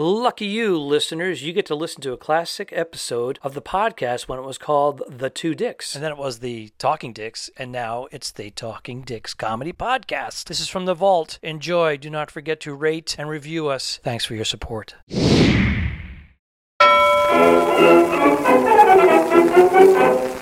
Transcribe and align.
Lucky 0.00 0.46
you, 0.46 0.78
listeners, 0.78 1.42
you 1.42 1.52
get 1.52 1.66
to 1.66 1.74
listen 1.74 2.00
to 2.02 2.12
a 2.12 2.16
classic 2.16 2.72
episode 2.72 3.40
of 3.42 3.54
the 3.54 3.60
podcast 3.60 4.28
when 4.28 4.38
it 4.38 4.44
was 4.44 4.56
called 4.56 5.02
The 5.08 5.28
Two 5.28 5.56
Dicks. 5.56 5.96
And 5.96 6.04
then 6.04 6.12
it 6.12 6.16
was 6.16 6.38
the 6.38 6.70
Talking 6.78 7.12
Dicks, 7.12 7.50
and 7.56 7.72
now 7.72 8.06
it's 8.12 8.30
the 8.30 8.50
Talking 8.50 9.02
Dicks 9.02 9.34
Comedy 9.34 9.72
Podcast. 9.72 10.44
This 10.44 10.60
is 10.60 10.68
from 10.68 10.84
the 10.84 10.94
vault. 10.94 11.40
Enjoy. 11.42 11.96
Do 11.96 12.10
not 12.10 12.30
forget 12.30 12.60
to 12.60 12.74
rate 12.74 13.16
and 13.18 13.28
review 13.28 13.66
us. 13.66 13.98
Thanks 14.04 14.24
for 14.24 14.36
your 14.36 14.44
support. 14.44 14.94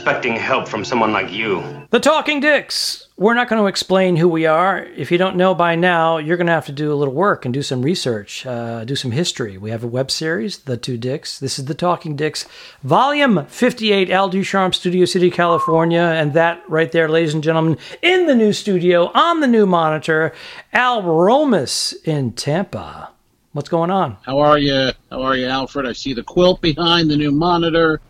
Expecting 0.00 0.34
help 0.34 0.66
from 0.66 0.82
someone 0.82 1.12
like 1.12 1.30
you. 1.30 1.62
The 1.90 2.00
Talking 2.00 2.40
Dicks. 2.40 3.08
We're 3.18 3.34
not 3.34 3.50
going 3.50 3.62
to 3.62 3.66
explain 3.66 4.16
who 4.16 4.28
we 4.28 4.46
are. 4.46 4.82
If 4.96 5.12
you 5.12 5.18
don't 5.18 5.36
know 5.36 5.54
by 5.54 5.74
now, 5.74 6.16
you're 6.16 6.38
going 6.38 6.46
to 6.46 6.54
have 6.54 6.64
to 6.66 6.72
do 6.72 6.90
a 6.90 6.96
little 6.96 7.12
work 7.12 7.44
and 7.44 7.52
do 7.52 7.60
some 7.60 7.82
research, 7.82 8.46
uh, 8.46 8.86
do 8.86 8.96
some 8.96 9.10
history. 9.10 9.58
We 9.58 9.70
have 9.72 9.84
a 9.84 9.86
web 9.86 10.10
series, 10.10 10.60
The 10.60 10.78
Two 10.78 10.96
Dicks. 10.96 11.38
This 11.38 11.58
is 11.58 11.66
The 11.66 11.74
Talking 11.74 12.16
Dicks, 12.16 12.46
Volume 12.82 13.44
58, 13.44 14.10
Al 14.10 14.30
Ducharme, 14.30 14.72
Studio 14.72 15.04
City, 15.04 15.30
California. 15.30 16.00
And 16.00 16.32
that 16.32 16.62
right 16.66 16.90
there, 16.90 17.06
ladies 17.06 17.34
and 17.34 17.44
gentlemen, 17.44 17.76
in 18.00 18.24
the 18.24 18.34
new 18.34 18.54
studio, 18.54 19.10
on 19.12 19.40
the 19.40 19.46
new 19.46 19.66
monitor, 19.66 20.32
Al 20.72 21.02
Romas 21.02 21.94
in 22.06 22.32
Tampa. 22.32 23.10
What's 23.52 23.68
going 23.68 23.90
on? 23.90 24.16
How 24.22 24.38
are 24.38 24.56
you? 24.56 24.92
How 25.10 25.20
are 25.20 25.36
you, 25.36 25.46
Alfred? 25.46 25.84
I 25.84 25.92
see 25.92 26.14
the 26.14 26.22
quilt 26.22 26.62
behind 26.62 27.10
the 27.10 27.16
new 27.18 27.32
monitor. 27.32 28.00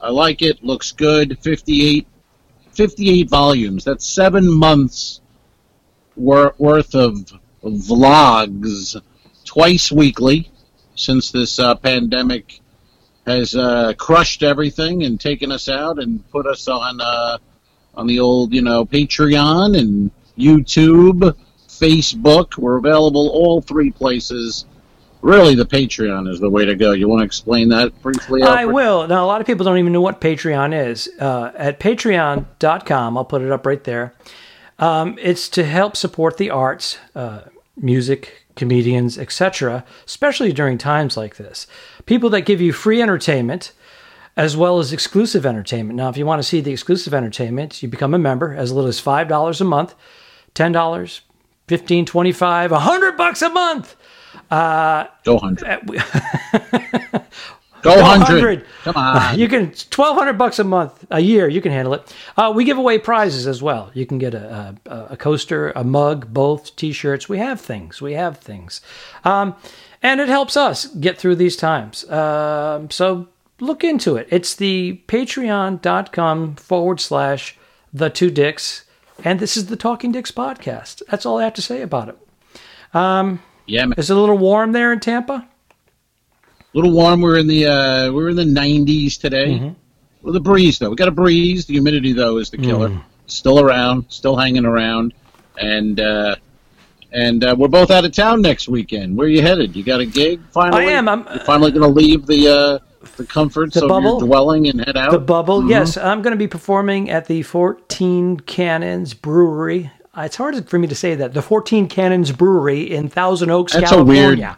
I 0.00 0.10
like 0.10 0.42
it. 0.42 0.62
Looks 0.62 0.92
good. 0.92 1.38
58, 1.40 2.06
58 2.72 3.28
volumes. 3.28 3.84
That's 3.84 4.06
seven 4.06 4.50
months 4.50 5.20
wor- 6.16 6.54
worth 6.58 6.94
of 6.94 7.32
vlogs, 7.64 9.00
twice 9.44 9.90
weekly, 9.90 10.50
since 10.94 11.30
this 11.30 11.58
uh, 11.58 11.74
pandemic 11.76 12.60
has 13.26 13.54
uh, 13.54 13.92
crushed 13.94 14.42
everything 14.42 15.02
and 15.04 15.20
taken 15.20 15.52
us 15.52 15.68
out 15.68 15.98
and 15.98 16.28
put 16.30 16.46
us 16.46 16.66
on 16.68 17.00
uh, 17.00 17.38
on 17.94 18.06
the 18.06 18.20
old, 18.20 18.54
you 18.54 18.62
know, 18.62 18.86
Patreon 18.86 19.76
and 19.76 20.10
YouTube, 20.38 21.34
Facebook. 21.68 22.56
We're 22.56 22.78
available 22.78 23.28
all 23.28 23.60
three 23.60 23.90
places 23.90 24.66
really 25.22 25.54
the 25.54 25.66
Patreon 25.66 26.30
is 26.30 26.40
the 26.40 26.50
way 26.50 26.64
to 26.64 26.74
go. 26.74 26.92
You 26.92 27.08
want 27.08 27.20
to 27.20 27.24
explain 27.24 27.68
that 27.68 28.00
briefly? 28.02 28.42
I 28.42 28.64
will. 28.64 29.06
Now, 29.06 29.24
a 29.24 29.26
lot 29.26 29.40
of 29.40 29.46
people 29.46 29.64
don't 29.64 29.78
even 29.78 29.92
know 29.92 30.00
what 30.00 30.20
Patreon 30.20 30.88
is. 30.88 31.08
Uh, 31.18 31.52
at 31.56 31.80
patreon.com, 31.80 33.16
I'll 33.16 33.24
put 33.24 33.42
it 33.42 33.50
up 33.50 33.66
right 33.66 33.82
there. 33.84 34.14
Um, 34.78 35.18
it's 35.20 35.48
to 35.50 35.64
help 35.64 35.96
support 35.96 36.36
the 36.36 36.50
arts, 36.50 36.98
uh, 37.14 37.42
music, 37.76 38.46
comedians, 38.54 39.18
etc., 39.18 39.84
especially 40.06 40.52
during 40.52 40.78
times 40.78 41.16
like 41.16 41.36
this. 41.36 41.66
People 42.06 42.30
that 42.30 42.42
give 42.42 42.60
you 42.60 42.72
free 42.72 43.02
entertainment 43.02 43.72
as 44.36 44.56
well 44.56 44.78
as 44.78 44.92
exclusive 44.92 45.44
entertainment. 45.44 45.96
Now, 45.96 46.08
if 46.08 46.16
you 46.16 46.24
want 46.24 46.38
to 46.38 46.48
see 46.48 46.60
the 46.60 46.70
exclusive 46.70 47.12
entertainment, 47.12 47.82
you 47.82 47.88
become 47.88 48.14
a 48.14 48.18
member 48.18 48.54
as 48.54 48.70
little 48.70 48.88
as 48.88 49.00
$5 49.00 49.60
a 49.60 49.64
month, 49.64 49.96
$10, 50.54 51.20
15 51.66 52.06
25 52.06 52.70
100 52.70 53.16
bucks 53.16 53.42
a 53.42 53.50
month. 53.50 53.96
Uh, 54.50 55.06
Go 55.24 55.38
hundred. 55.38 55.64
Go 57.82 57.94
Go 57.94 58.02
100. 58.02 58.64
Come 58.82 58.96
on. 58.96 59.38
You 59.38 59.46
can 59.46 59.70
twelve 59.72 60.16
hundred 60.16 60.32
bucks 60.34 60.58
a 60.58 60.64
month, 60.64 61.04
a 61.10 61.20
year. 61.20 61.48
You 61.48 61.60
can 61.60 61.70
handle 61.70 61.94
it. 61.94 62.12
Uh, 62.36 62.52
we 62.54 62.64
give 62.64 62.76
away 62.76 62.98
prizes 62.98 63.46
as 63.46 63.62
well. 63.62 63.90
You 63.94 64.04
can 64.04 64.18
get 64.18 64.34
a, 64.34 64.74
a, 64.86 65.06
a 65.10 65.16
coaster, 65.16 65.70
a 65.76 65.84
mug, 65.84 66.32
both 66.32 66.74
T-shirts. 66.76 67.28
We 67.28 67.38
have 67.38 67.60
things. 67.60 68.02
We 68.02 68.14
have 68.14 68.38
things, 68.38 68.80
um, 69.24 69.54
and 70.02 70.20
it 70.20 70.28
helps 70.28 70.56
us 70.56 70.86
get 70.86 71.18
through 71.18 71.36
these 71.36 71.56
times. 71.56 72.08
Um 72.10 72.90
so 72.90 73.28
look 73.60 73.84
into 73.84 74.16
it. 74.16 74.26
It's 74.30 74.54
the 74.56 75.00
Patreon.com 75.06 76.56
forward 76.56 77.00
slash 77.00 77.56
the 77.92 78.10
two 78.10 78.30
dicks, 78.30 78.84
and 79.24 79.38
this 79.38 79.56
is 79.56 79.66
the 79.66 79.76
Talking 79.76 80.10
Dicks 80.10 80.32
podcast. 80.32 81.02
That's 81.10 81.24
all 81.24 81.38
I 81.38 81.44
have 81.44 81.54
to 81.54 81.62
say 81.62 81.82
about 81.82 82.08
it. 82.08 82.18
Yeah, 83.68 83.84
man. 83.86 83.94
Is 83.96 84.10
it 84.10 84.16
a 84.16 84.20
little 84.20 84.38
warm 84.38 84.72
there 84.72 84.92
in 84.92 85.00
Tampa? 85.00 85.46
A 86.32 86.76
little 86.76 86.92
warm. 86.92 87.20
We're 87.20 87.38
in 87.38 87.46
the 87.46 87.66
uh, 87.66 88.12
we're 88.12 88.30
in 88.30 88.36
the 88.36 88.42
90s 88.44 89.18
today. 89.20 89.54
Mm-hmm. 89.54 89.68
With 90.22 90.34
a 90.36 90.40
breeze 90.40 90.78
though, 90.78 90.90
we 90.90 90.96
got 90.96 91.08
a 91.08 91.12
breeze. 91.12 91.66
The 91.66 91.74
humidity 91.74 92.12
though 92.12 92.38
is 92.38 92.50
the 92.50 92.58
killer. 92.58 92.88
Mm. 92.88 93.02
Still 93.26 93.60
around, 93.60 94.06
still 94.08 94.36
hanging 94.36 94.64
around, 94.64 95.14
and 95.58 96.00
uh, 96.00 96.34
and 97.12 97.44
uh, 97.44 97.54
we're 97.56 97.68
both 97.68 97.90
out 97.90 98.04
of 98.04 98.12
town 98.12 98.42
next 98.42 98.68
weekend. 98.68 99.16
Where 99.16 99.26
are 99.26 99.30
you 99.30 99.42
headed? 99.42 99.76
You 99.76 99.84
got 99.84 100.00
a 100.00 100.06
gig 100.06 100.40
finally? 100.50 100.86
I 100.86 100.90
am. 100.92 101.08
I'm- 101.08 101.26
You're 101.30 101.44
finally 101.44 101.70
going 101.70 101.82
to 101.82 101.88
leave 102.00 102.26
the 102.26 102.48
uh, 102.48 103.06
the 103.16 103.24
comforts 103.26 103.74
The 103.74 103.84
of 103.84 103.88
bubble? 103.88 104.18
your 104.18 104.26
dwelling 104.28 104.66
and 104.68 104.80
head 104.84 104.96
out. 104.96 105.12
The 105.12 105.18
Bubble, 105.18 105.68
yes. 105.68 105.96
I'm 105.96 106.20
going 106.22 106.32
to 106.32 106.38
be 106.38 106.48
performing 106.48 107.08
at 107.10 107.26
the 107.26 107.42
14 107.42 108.40
Cannons 108.40 109.14
Brewery. 109.14 109.90
Uh, 110.18 110.22
It's 110.24 110.36
hard 110.36 110.68
for 110.68 110.78
me 110.78 110.88
to 110.88 110.94
say 110.94 111.14
that. 111.14 111.34
The 111.34 111.42
14 111.42 111.86
Cannons 111.88 112.32
Brewery 112.32 112.90
in 112.90 113.08
Thousand 113.08 113.50
Oaks, 113.50 113.72
That's 113.72 113.84
a 113.92 113.94
California. 113.94 114.36
weird 114.36 114.56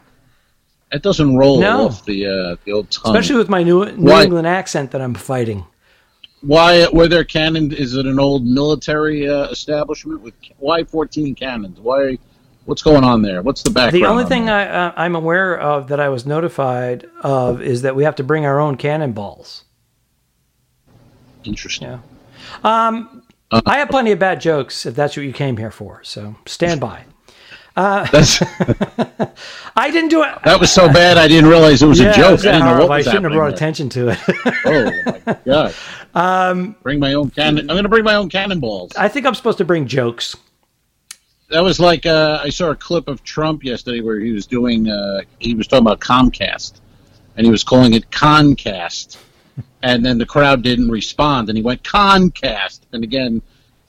It 0.92 1.02
doesn't 1.02 1.36
roll 1.36 1.60
No. 1.60 1.86
off 1.86 2.04
the 2.04 2.26
uh, 2.26 2.56
the 2.64 2.72
old 2.72 2.90
tongue. 2.90 3.14
Especially 3.14 3.36
with 3.36 3.48
my 3.48 3.62
New, 3.62 3.84
New 3.92 4.10
Why? 4.10 4.24
England 4.24 4.46
accent 4.46 4.90
that 4.92 5.00
I'm 5.02 5.14
fighting. 5.14 5.64
Why 6.42 6.86
were 6.92 7.06
there 7.06 7.24
cannon? 7.24 7.72
Is 7.72 7.94
it 7.94 8.06
an 8.06 8.18
old 8.18 8.46
military 8.46 9.28
uh, 9.28 9.48
establishment 9.50 10.22
with 10.22 10.32
why 10.58 10.84
fourteen 10.84 11.34
cannons? 11.34 11.78
Why? 11.78 12.18
What's 12.64 12.82
going 12.82 13.04
on 13.04 13.20
there? 13.22 13.42
What's 13.42 13.62
the 13.62 13.70
background? 13.70 14.02
The 14.04 14.08
only 14.08 14.24
on 14.24 14.28
thing 14.28 14.44
that? 14.46 14.70
I, 14.74 14.86
uh, 14.86 14.92
I'm 14.96 15.14
aware 15.16 15.58
of 15.58 15.88
that 15.88 16.00
I 16.00 16.08
was 16.08 16.24
notified 16.24 17.06
of 17.22 17.60
is 17.60 17.82
that 17.82 17.94
we 17.96 18.04
have 18.04 18.16
to 18.16 18.22
bring 18.24 18.46
our 18.46 18.58
own 18.60 18.76
cannonballs. 18.76 19.64
interesting. 21.44 21.88
Yeah. 21.88 21.98
Um, 22.64 23.19
Uh, 23.50 23.60
I 23.66 23.78
have 23.78 23.88
plenty 23.88 24.12
of 24.12 24.18
bad 24.18 24.40
jokes 24.40 24.86
if 24.86 24.94
that's 24.94 25.16
what 25.16 25.24
you 25.24 25.32
came 25.32 25.56
here 25.56 25.70
for. 25.70 26.02
So 26.04 26.36
stand 26.46 26.80
by. 26.80 27.04
That's 27.76 28.42
I 29.76 29.90
didn't 29.90 30.10
do 30.10 30.22
it. 30.22 30.34
that 30.44 30.58
was 30.60 30.70
so 30.70 30.88
bad. 30.92 31.16
I 31.16 31.28
didn't 31.28 31.48
realize 31.48 31.82
it 31.82 31.86
was 31.86 32.00
yeah, 32.00 32.10
a 32.10 32.14
joke. 32.14 32.30
was 32.32 32.46
I 32.46 32.52
didn't 32.52 32.60
know 32.60 32.66
horrible. 32.66 32.88
what 32.88 32.98
I 32.98 33.02
shouldn't 33.02 33.24
have 33.24 33.32
brought 33.32 33.46
there. 33.46 33.54
attention 33.54 33.88
to 33.90 34.08
it. 34.10 34.18
Oh 34.66 35.22
my 35.26 35.36
god! 35.44 35.74
Um, 36.12 36.74
bring 36.82 36.98
my 36.98 37.14
own 37.14 37.30
cannon. 37.30 37.60
I'm 37.70 37.74
going 37.76 37.84
to 37.84 37.88
bring 37.88 38.02
my 38.02 38.16
own 38.16 38.28
cannonballs. 38.28 38.96
I 38.96 39.06
think 39.06 39.26
I'm 39.26 39.34
supposed 39.36 39.58
to 39.58 39.64
bring 39.64 39.86
jokes. 39.86 40.36
That 41.50 41.62
was 41.62 41.78
like 41.78 42.04
uh, 42.04 42.40
I 42.42 42.50
saw 42.50 42.70
a 42.70 42.74
clip 42.74 43.06
of 43.06 43.22
Trump 43.22 43.62
yesterday 43.62 44.00
where 44.00 44.18
he 44.18 44.32
was 44.32 44.44
doing. 44.44 44.88
Uh, 44.88 45.20
he 45.38 45.54
was 45.54 45.68
talking 45.68 45.86
about 45.86 46.00
Comcast, 46.00 46.80
and 47.36 47.46
he 47.46 47.50
was 47.52 47.62
calling 47.62 47.94
it 47.94 48.10
Concast, 48.10 49.18
and 49.82 50.04
then 50.04 50.18
the 50.18 50.26
crowd 50.26 50.62
didn't 50.62 50.90
respond, 50.90 51.48
and 51.48 51.56
he 51.58 51.62
went 51.62 51.82
Concast, 51.82 52.80
and 52.92 53.02
again 53.04 53.40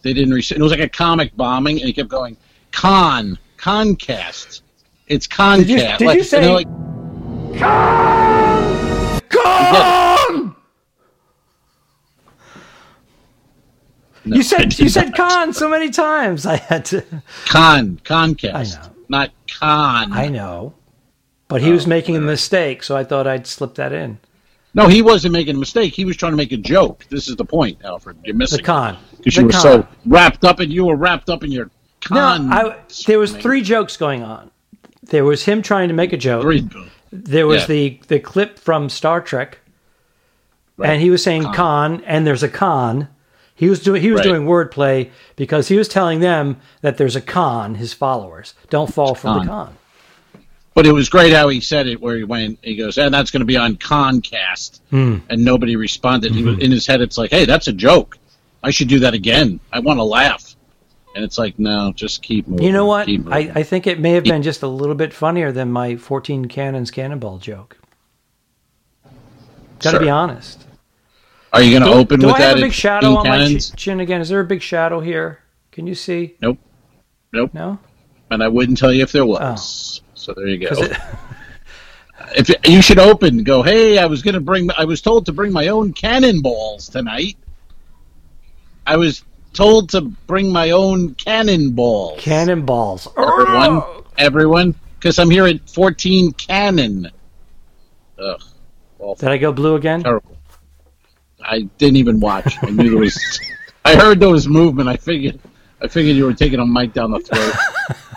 they 0.03 0.13
didn't 0.13 0.33
respond. 0.33 0.59
It 0.59 0.63
was 0.63 0.71
like 0.71 0.81
a 0.81 0.89
comic 0.89 1.35
bombing, 1.35 1.77
and 1.77 1.85
he 1.87 1.93
kept 1.93 2.09
going 2.09 2.37
Con 2.71 3.37
Concast. 3.57 4.61
It's 5.07 5.27
Concast. 5.27 5.67
you- 5.69 5.77
did 5.77 6.01
like, 6.01 6.17
you 6.17 6.23
say- 6.23 6.49
like, 6.53 6.67
Con! 9.29 10.55
No, 14.23 14.35
you 14.35 14.43
said 14.43 14.69
did 14.69 14.79
you 14.79 14.89
said 14.89 15.15
con 15.15 15.51
so 15.53 15.67
many 15.69 15.89
times. 15.89 16.45
I 16.45 16.57
had 16.57 16.85
to. 16.85 17.03
Con 17.47 17.99
Concast? 18.03 18.53
I 18.53 18.63
know. 18.83 18.91
not 19.09 19.31
Con. 19.59 20.13
I 20.13 20.27
know, 20.29 20.73
but 21.47 21.61
he 21.61 21.71
was 21.71 21.85
Oh, 21.85 21.89
making 21.89 22.15
a 22.15 22.21
mistake, 22.21 22.83
so 22.83 22.95
I 22.95 23.03
thought 23.03 23.25
I'd 23.27 23.47
slip 23.47 23.75
that 23.75 23.91
in. 23.91 24.19
No, 24.73 24.87
he 24.87 25.01
wasn't 25.01 25.33
making 25.33 25.55
a 25.55 25.59
mistake. 25.59 25.93
He 25.93 26.05
was 26.05 26.15
trying 26.15 26.31
to 26.31 26.37
make 26.37 26.51
a 26.53 26.57
joke. 26.57 27.05
This 27.09 27.27
is 27.27 27.35
the 27.35 27.43
point, 27.45 27.79
Alfred. 27.83 28.17
You're 28.23 28.35
missing 28.35 28.57
The 28.57 28.63
con. 28.63 28.97
because 29.17 29.35
you 29.35 29.45
were 29.45 29.51
con. 29.51 29.61
so 29.61 29.87
wrapped 30.05 30.45
up, 30.45 30.59
and 30.59 30.71
you 30.71 30.85
were 30.85 30.95
wrapped 30.95 31.29
up 31.29 31.43
in 31.43 31.51
your 31.51 31.69
con. 32.01 32.47
No, 32.49 32.55
I, 32.55 32.75
there 33.05 33.19
was 33.19 33.35
three 33.35 33.61
jokes 33.61 33.97
going 33.97 34.23
on. 34.23 34.49
There 35.03 35.25
was 35.25 35.43
him 35.43 35.61
trying 35.61 35.89
to 35.89 35.93
make 35.93 36.13
a 36.13 36.17
joke. 36.17 36.43
Three. 36.43 36.67
There 37.11 37.47
was 37.47 37.63
Yeah. 37.63 37.67
the 37.67 37.99
the 38.07 38.19
clip 38.19 38.57
from 38.57 38.87
Star 38.87 39.19
Trek, 39.19 39.57
Right. 40.77 40.91
and 40.91 41.01
he 41.01 41.09
was 41.09 41.21
saying 41.21 41.43
Con. 41.43 41.53
con. 41.53 42.03
and 42.05 42.25
there's 42.25 42.43
a 42.43 42.47
con. 42.49 43.09
He 43.53 43.67
was 43.69 43.81
doing 43.81 44.01
he 44.01 44.09
was 44.11 44.19
Right. 44.19 44.29
doing 44.29 44.45
wordplay 44.47 45.09
because 45.35 45.67
he 45.67 45.75
was 45.75 45.87
telling 45.89 46.21
them 46.21 46.57
that 46.81 46.97
there's 46.97 47.17
a 47.17 47.21
con. 47.21 47.75
His 47.75 47.91
followers 47.93 48.53
don't 48.69 48.93
fall 48.93 49.13
for 49.15 49.27
the 49.33 49.39
con. 49.39 49.47
con. 49.47 49.77
But 50.73 50.85
it 50.87 50.93
was 50.93 51.09
great 51.09 51.33
how 51.33 51.49
he 51.49 51.59
said 51.59 51.87
it, 51.87 51.99
where 51.99 52.15
he 52.15 52.23
went, 52.23 52.59
he 52.63 52.75
goes, 52.77 52.97
and 52.97 53.13
that's 53.13 53.29
going 53.29 53.41
to 53.41 53.45
be 53.45 53.57
on 53.57 53.75
Concast, 53.75 54.79
Hmm. 54.89 55.17
and 55.29 55.43
nobody 55.43 55.75
responded. 55.75 56.33
He 56.33 56.43
was 56.43 56.55
Mm-hmm. 56.55 56.61
in 56.63 56.71
his 56.71 56.87
head. 56.87 57.01
It's 57.01 57.17
like, 57.17 57.29
hey, 57.31 57.43
that's 57.45 57.67
a 57.67 57.73
joke. 57.73 58.17
I 58.63 58.71
should 58.71 58.87
do 58.87 58.99
that 58.99 59.13
again. 59.13 59.59
I 59.73 59.79
want 59.79 59.99
to 59.99 60.03
laugh. 60.03 60.55
And 61.13 61.25
it's 61.25 61.37
like, 61.37 61.59
no, 61.59 61.91
just 61.93 62.21
keep 62.21 62.47
moving. 62.47 62.65
You 62.65 62.71
know 62.71 62.85
what? 62.85 63.09
I. 63.09 63.51
I 63.53 63.63
think 63.63 63.85
it 63.85 63.99
may 63.99 64.11
have 64.11 64.23
been 64.23 64.43
just 64.43 64.61
a 64.63 64.67
little 64.67 64.95
bit 64.95 65.13
funnier 65.13 65.51
than 65.51 65.69
my 65.69 65.97
14 65.97 66.45
cannons 66.45 66.89
cannonball 66.89 67.37
joke. 67.39 67.77
Got 69.03 69.11
to 69.81 69.89
Sure. 69.91 69.99
be 69.99 70.09
honest. 70.09 70.65
Are 71.51 71.61
you 71.61 71.77
going 71.77 71.91
to 71.91 71.97
open 71.97 72.21
Do 72.21 72.27
with 72.27 72.35
I 72.35 72.39
that? 72.39 72.47
have 72.49 72.57
a 72.59 72.61
big 72.61 72.71
shadow 72.71 73.15
on 73.17 73.27
my 73.27 73.37
Cannons? 73.39 73.71
ch- 73.71 73.75
chin 73.75 73.99
again? 73.99 74.21
Is 74.21 74.29
there 74.29 74.39
a 74.39 74.45
big 74.45 74.61
shadow 74.61 75.01
here? 75.01 75.39
Can 75.73 75.85
you 75.85 75.95
see? 75.95 76.35
Nope. 76.41 76.59
Nope. 77.33 77.53
No? 77.53 77.77
and 78.29 78.41
I 78.41 78.47
wouldn't 78.47 78.77
tell 78.77 78.93
you 78.93 79.03
if 79.03 79.11
there 79.11 79.25
was. 79.25 80.01
So 80.21 80.33
there 80.35 80.47
you 80.47 80.59
go. 80.59 80.67
it- 80.71 80.97
if 82.49 82.69
you 82.69 82.81
should 82.81 82.99
open, 82.99 83.43
go. 83.43 83.63
Hey, 83.63 83.97
I 83.97 84.05
was 84.05 84.21
gonna 84.21 84.39
bring. 84.39 84.69
I 84.77 84.85
was 84.85 85.01
told 85.01 85.25
to 85.25 85.33
bring 85.33 85.51
my 85.51 85.67
own 85.69 85.93
cannonballs 85.93 86.87
tonight. 86.89 87.37
I 88.85 88.97
was 88.97 89.23
told 89.53 89.89
to 89.89 90.01
bring 90.01 90.51
my 90.51 90.71
own 90.71 91.15
cannonballs. 91.15 92.21
Cannonballs. 92.21 93.07
everyone, 93.17 93.83
everyone, 94.17 94.75
because 94.99 95.17
I'm 95.17 95.29
here 95.29 95.47
at 95.47 95.67
14 95.69 96.31
Cannon. 96.33 97.09
Ugh, 98.19 98.41
awful, 98.99 99.15
Did 99.15 99.29
I 99.29 99.37
go 99.37 99.51
blue 99.51 99.75
again? 99.75 100.03
terrible. 100.03 100.37
I 101.43 101.61
didn't 101.79 101.97
even 101.97 102.19
watch. 102.19 102.55
I 102.61 102.69
knew 102.69 102.91
there 102.91 102.99
was. 102.99 103.19
I 103.85 103.95
heard 103.95 104.19
there 104.19 104.29
was 104.29 104.47
movement. 104.47 104.87
I 104.87 104.97
figured. 104.97 105.39
I 105.81 105.87
figured 105.87 106.15
you 106.15 106.25
were 106.25 106.33
taking 106.35 106.59
a 106.59 106.65
mic 106.65 106.93
down 106.93 107.09
the 107.09 107.19
throat. 107.19 107.97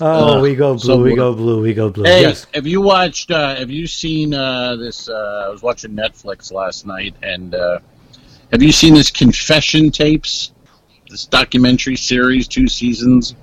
Oh, 0.00 0.36
Ugh, 0.36 0.42
we 0.42 0.54
go 0.54 0.74
blue. 0.74 0.78
so 0.78 0.98
we 0.98 1.14
go 1.14 1.34
blue. 1.34 1.60
We 1.60 1.74
go 1.74 1.90
blue. 1.90 2.04
Hey, 2.04 2.22
yes. 2.22 2.46
have 2.54 2.66
you 2.66 2.80
watched? 2.80 3.30
Uh, 3.30 3.54
have 3.56 3.70
you 3.70 3.86
seen 3.86 4.32
uh, 4.32 4.76
this? 4.76 5.08
Uh, 5.08 5.44
I 5.46 5.50
was 5.50 5.62
watching 5.62 5.92
Netflix 5.92 6.50
last 6.52 6.86
night, 6.86 7.14
and 7.22 7.54
uh, 7.54 7.80
have 8.50 8.62
you 8.62 8.72
seen 8.72 8.94
this 8.94 9.10
confession 9.10 9.90
tapes? 9.90 10.52
This 11.08 11.26
documentary 11.26 11.96
series, 11.96 12.48
two 12.48 12.68
seasons, 12.68 13.34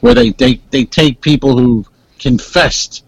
where 0.00 0.14
they 0.14 0.30
they, 0.30 0.60
they 0.70 0.84
take 0.84 1.20
people 1.20 1.58
who 1.58 1.84
confessed 2.18 3.04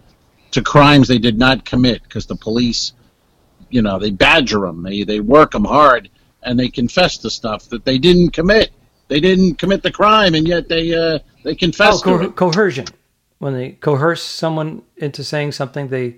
to 0.51 0.61
crimes 0.61 1.07
they 1.07 1.17
did 1.17 1.39
not 1.39 1.65
commit 1.65 2.03
because 2.03 2.25
the 2.25 2.35
police, 2.35 2.93
you 3.69 3.81
know, 3.81 3.97
they 3.97 4.11
badger 4.11 4.59
them, 4.59 4.83
they 4.83 5.03
they 5.03 5.21
work 5.21 5.51
them 5.51 5.65
hard, 5.65 6.09
and 6.43 6.59
they 6.59 6.69
confess 6.69 7.17
to 7.19 7.29
stuff 7.29 7.69
that 7.69 7.83
they 7.83 7.97
didn't 7.97 8.31
commit. 8.31 8.71
They 9.11 9.19
didn't 9.19 9.55
commit 9.55 9.83
the 9.83 9.91
crime, 9.91 10.35
and 10.35 10.47
yet 10.47 10.69
they 10.69 10.93
uh, 10.95 11.19
they 11.43 11.51
Oh, 11.51 11.55
confessed 11.55 12.03
to 12.05 12.31
co- 12.31 12.31
coercion. 12.51 12.85
When 13.39 13.53
they 13.53 13.71
coerce 13.73 14.21
someone 14.23 14.83
into 14.95 15.21
saying 15.25 15.51
something, 15.51 15.89
they 15.89 16.15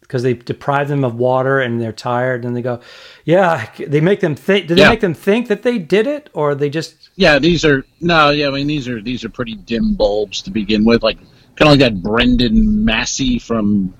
because 0.00 0.24
they 0.24 0.34
deprive 0.34 0.88
them 0.88 1.04
of 1.04 1.14
water 1.14 1.60
and 1.60 1.80
they're 1.80 1.92
tired, 1.92 2.44
and 2.44 2.56
they 2.56 2.62
go, 2.62 2.80
"Yeah." 3.24 3.68
They 3.78 4.00
make 4.00 4.18
them 4.18 4.34
think. 4.34 4.66
Do 4.66 4.74
they 4.74 4.80
Yeah. 4.80 4.88
make 4.88 4.98
them 5.00 5.14
think 5.14 5.46
that 5.46 5.62
they 5.62 5.78
did 5.78 6.08
it, 6.08 6.30
or 6.32 6.56
they 6.56 6.68
just? 6.68 7.10
Yeah, 7.14 7.38
these 7.38 7.64
are 7.64 7.84
no. 8.00 8.30
Yeah, 8.30 8.48
I 8.48 8.50
mean 8.50 8.66
these 8.66 8.88
are 8.88 9.00
these 9.00 9.24
are 9.24 9.28
pretty 9.28 9.54
dim 9.54 9.94
bulbs 9.94 10.42
to 10.42 10.50
begin 10.50 10.84
with. 10.84 11.04
Like 11.04 11.18
kind 11.54 11.68
of 11.68 11.68
like 11.68 11.78
that 11.78 12.02
Brendan 12.02 12.84
Dassey 12.84 13.40
from 13.40 13.94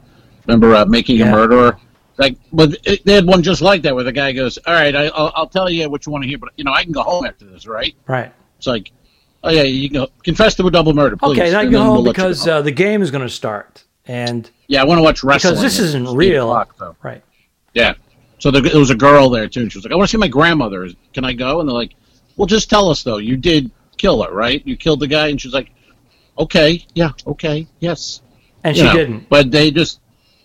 remember 0.48 0.74
uh, 0.74 0.84
Making 0.86 1.18
Yeah. 1.18 1.28
a 1.28 1.30
Murderer. 1.30 1.78
Like, 2.18 2.36
but 2.52 2.76
it, 2.84 3.04
they 3.04 3.14
had 3.14 3.26
one 3.26 3.42
just 3.42 3.62
like 3.62 3.82
that 3.82 3.94
where 3.94 4.04
the 4.04 4.12
guy 4.12 4.32
goes, 4.32 4.58
"All 4.66 4.74
right, 4.74 4.94
I, 4.94 5.06
I'll, 5.06 5.32
I'll 5.34 5.46
tell 5.46 5.70
you 5.70 5.88
what 5.88 6.04
you 6.06 6.12
want 6.12 6.24
to 6.24 6.28
hear, 6.28 6.38
but 6.38 6.50
you 6.56 6.64
know 6.64 6.72
I 6.72 6.82
can 6.84 6.92
go 6.92 7.02
home 7.02 7.24
after 7.24 7.44
this, 7.46 7.66
right?" 7.66 7.94
Right. 8.06 8.32
It's 8.58 8.66
like, 8.66 8.92
"Oh 9.42 9.50
yeah, 9.50 9.62
you 9.62 9.88
can 9.88 10.00
go 10.02 10.08
confess 10.22 10.54
to 10.56 10.66
a 10.66 10.70
double 10.70 10.92
murder, 10.92 11.16
please." 11.16 11.38
Okay, 11.38 11.54
I 11.54 11.64
go 11.66 11.82
home 11.82 11.92
we'll 11.94 12.02
let 12.02 12.14
because 12.14 12.44
go. 12.44 12.58
uh, 12.58 12.62
the 12.62 12.70
game 12.70 13.00
is 13.02 13.10
going 13.10 13.24
to 13.24 13.30
start, 13.32 13.84
and 14.06 14.50
yeah, 14.68 14.82
I 14.82 14.84
want 14.84 14.98
to 14.98 15.02
watch 15.02 15.24
wrestling 15.24 15.54
because 15.54 15.62
this 15.62 15.78
isn't 15.78 16.08
real. 16.14 16.50
o'clock, 16.50 16.76
though. 16.78 16.96
Right. 17.02 17.22
Yeah. 17.74 17.94
So 18.38 18.50
there, 18.50 18.60
there 18.60 18.78
was 18.78 18.90
a 18.90 18.94
girl 18.96 19.30
there 19.30 19.48
too. 19.48 19.60
And 19.62 19.72
she 19.72 19.78
was 19.78 19.84
like, 19.84 19.92
"I 19.92 19.96
want 19.96 20.08
to 20.08 20.12
see 20.12 20.18
my 20.18 20.28
grandmother. 20.28 20.88
Can 21.14 21.24
I 21.24 21.32
go?" 21.32 21.60
And 21.60 21.68
they're 21.68 21.74
like, 21.74 21.94
"Well, 22.36 22.46
just 22.46 22.68
tell 22.68 22.90
us 22.90 23.02
though. 23.02 23.16
You 23.18 23.36
did 23.38 23.70
kill 23.96 24.22
her, 24.22 24.32
right? 24.32 24.60
You 24.66 24.76
killed 24.76 25.00
the 25.00 25.06
guy." 25.06 25.28
And 25.28 25.40
she's 25.40 25.54
like, 25.54 25.70
"Okay, 26.38 26.84
yeah, 26.94 27.12
okay, 27.26 27.66
yes." 27.80 28.20
And 28.64 28.76
You 28.76 28.82
she 28.82 28.88
know, 28.88 28.94
didn't. 28.96 29.28
But 29.28 29.50
they 29.50 29.70
just 29.70 30.00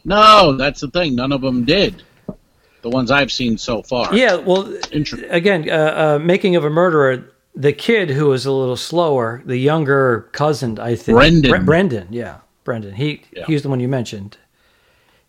no. 0.07 0.55
That's 0.57 0.81
the 0.81 0.89
thing. 0.89 1.15
None 1.15 1.31
of 1.31 1.41
them 1.41 1.65
did. 1.65 2.01
The 2.81 2.89
ones 2.89 3.11
I've 3.11 3.31
seen 3.31 3.57
so 3.57 3.81
far. 3.83 4.15
Yeah. 4.15 4.35
Well, 4.35 4.73
again, 5.29 5.69
uh, 5.69 5.73
uh, 5.73 6.19
making 6.23 6.55
of 6.55 6.63
a 6.65 6.69
murderer. 6.69 7.31
The 7.55 7.73
kid 7.73 8.11
who 8.11 8.27
was 8.27 8.45
a 8.45 8.51
little 8.51 8.77
slower, 8.77 9.41
the 9.43 9.57
younger 9.57 10.29
cousin, 10.31 10.77
I 10.77 10.95
think, 10.95 11.17
Brendan. 11.17 11.49
Bre- 11.51 11.65
Brendan, 11.65 12.07
yeah, 12.11 12.37
Brendan. 12.63 12.93
He 12.93 13.23
Yeah. 13.35 13.45
he 13.47 13.53
was 13.53 13.63
the 13.63 13.69
one 13.69 13.79
you 13.79 13.87
mentioned. 13.87 14.37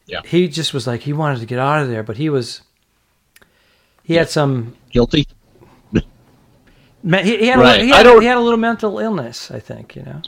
Yeah. 0.04 0.20
He 0.26 0.46
just 0.46 0.74
was 0.74 0.86
like 0.86 1.00
he 1.00 1.14
wanted 1.14 1.40
to 1.40 1.46
get 1.46 1.58
out 1.58 1.80
of 1.82 1.88
there, 1.88 2.02
but 2.02 2.18
he 2.18 2.28
was. 2.28 2.60
He 4.02 4.14
had 4.14 4.28
some. 4.28 4.76
guilty. 4.90 5.26
He, 7.02 7.36
he, 7.38 7.46
had 7.46 7.58
Right. 7.60 7.80
a, 7.80 7.84
he, 7.84 7.90
had, 7.90 8.06
he 8.20 8.26
had 8.26 8.36
a 8.36 8.40
little 8.40 8.58
mental 8.58 8.98
illness, 8.98 9.50
I 9.50 9.60
think. 9.60 9.96
You 9.96 10.02
know. 10.02 10.22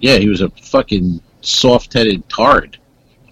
Yeah, 0.00 0.16
he 0.18 0.28
was 0.28 0.40
a 0.40 0.48
fucking 0.50 1.20
soft-headed 1.46 2.28
tard. 2.28 2.78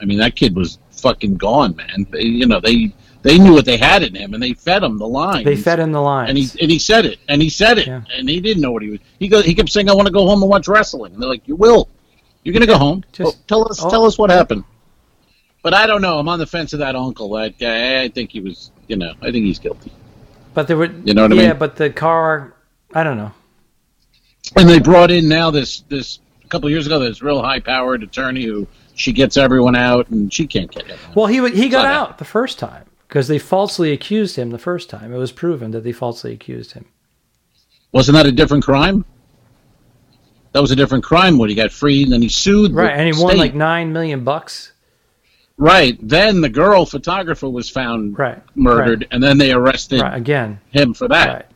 I 0.00 0.04
mean, 0.04 0.18
that 0.18 0.36
kid 0.36 0.54
was 0.56 0.78
fucking 0.92 1.36
gone, 1.36 1.76
man. 1.76 2.06
They, 2.10 2.22
you 2.22 2.46
know, 2.46 2.60
they 2.60 2.94
they 3.22 3.38
knew 3.38 3.52
what 3.54 3.64
they 3.64 3.76
had 3.78 4.02
in 4.02 4.14
him, 4.14 4.34
and 4.34 4.42
they 4.42 4.52
fed 4.54 4.82
him 4.82 4.98
the 4.98 5.08
line. 5.08 5.44
They 5.44 5.56
fed 5.56 5.80
him 5.80 5.92
the 5.92 6.00
lines. 6.02 6.28
and 6.28 6.38
he 6.38 6.48
and 6.60 6.70
he 6.70 6.78
said 6.78 7.06
it, 7.06 7.18
and 7.28 7.40
he 7.40 7.48
said 7.50 7.78
it, 7.78 7.86
Yeah. 7.86 8.02
and 8.16 8.28
he 8.28 8.40
didn't 8.40 8.62
know 8.62 8.72
what 8.72 8.82
he 8.82 8.90
was. 8.90 9.00
He 9.18 9.28
goes, 9.28 9.44
he 9.44 9.54
kept 9.54 9.70
saying, 9.70 9.88
"I 9.88 9.94
want 9.94 10.06
to 10.06 10.12
go 10.12 10.26
home 10.26 10.42
and 10.42 10.50
watch 10.50 10.68
wrestling." 10.68 11.12
And 11.14 11.22
they're 11.22 11.28
like, 11.28 11.46
"You 11.48 11.56
will. 11.56 11.88
You're 12.42 12.52
gonna 12.52 12.66
go 12.66 12.76
home. 12.78 13.02
Just- 13.12 13.36
Oh, 13.36 13.40
tell 13.48 13.68
us, 13.70 13.82
oh. 13.82 13.88
tell 13.90 14.04
us 14.04 14.18
what 14.18 14.30
happened." 14.30 14.64
But 15.62 15.72
I 15.72 15.86
don't 15.86 16.02
know. 16.02 16.18
I'm 16.18 16.28
on 16.28 16.38
the 16.38 16.46
fence 16.46 16.74
of 16.74 16.80
that 16.80 16.94
uncle. 16.94 17.30
That 17.30 17.58
guy. 17.58 18.02
I 18.02 18.08
think 18.08 18.30
he 18.32 18.40
was. 18.40 18.70
You 18.88 18.96
know, 18.96 19.14
I 19.22 19.30
think 19.30 19.46
he's 19.46 19.58
guilty. 19.58 19.90
but 20.52 20.66
there 20.68 20.76
were. 20.76 20.90
You 21.04 21.14
know 21.14 21.22
what 21.22 21.32
I 21.32 21.34
mean? 21.36 21.44
yeah, 21.46 21.52
but 21.54 21.76
the 21.76 21.88
car. 21.90 22.54
I 22.94 23.02
don't 23.02 23.16
know. 23.16 23.32
And 24.56 24.68
they 24.68 24.78
brought 24.78 25.10
in 25.10 25.26
now 25.28 25.50
this 25.50 25.80
this 25.88 26.18
a 26.44 26.48
couple 26.48 26.68
years 26.70 26.86
ago 26.86 26.98
this 26.98 27.22
real 27.22 27.42
high 27.42 27.60
powered 27.60 28.02
attorney 28.02 28.44
who 28.44 28.66
she 28.94 29.12
gets 29.12 29.36
everyone 29.36 29.74
out, 29.74 30.08
and 30.10 30.32
she 30.32 30.46
can't 30.46 30.70
get 30.70 30.88
it. 30.88 30.98
Well, 31.14 31.26
he 31.26 31.36
he 31.50 31.68
got 31.68 31.82
Not 31.84 31.92
out 31.92 32.18
the 32.18 32.24
first 32.24 32.58
time 32.58 32.84
because 33.08 33.28
they 33.28 33.38
falsely 33.38 33.92
accused 33.92 34.36
him 34.36 34.50
the 34.50 34.58
first 34.58 34.88
time. 34.90 35.12
It 35.12 35.18
was 35.18 35.32
proven 35.32 35.70
that 35.72 35.82
they 35.84 35.92
falsely 35.92 36.32
accused 36.32 36.72
him. 36.72 36.86
Wasn't 37.92 38.14
that 38.14 38.26
a 38.26 38.32
different 38.32 38.64
crime? 38.64 39.04
That 40.52 40.60
was 40.60 40.70
a 40.70 40.76
different 40.76 41.02
crime 41.04 41.38
when 41.38 41.48
he 41.48 41.54
got 41.54 41.72
freed, 41.72 42.04
and 42.04 42.12
then 42.12 42.22
he 42.22 42.28
sued. 42.28 42.72
the 42.72 42.76
Right, 42.76 42.92
and 42.92 43.12
he 43.12 43.20
won 43.20 43.36
like 43.36 43.54
nine 43.54 43.92
million 43.92 44.22
bucks. 44.24 44.72
Right. 45.56 45.96
Then 46.02 46.40
the 46.40 46.48
girl 46.48 46.84
photographer 46.84 47.48
was 47.48 47.70
found 47.70 48.18
Right, 48.18 48.42
murdered, 48.56 49.06
and 49.12 49.22
then 49.22 49.38
they 49.38 49.52
arrested 49.52 50.00
Right 50.00 50.16
again. 50.16 50.60
him 50.70 50.94
for 50.94 51.06
that. 51.08 51.28
Right. 51.28 51.46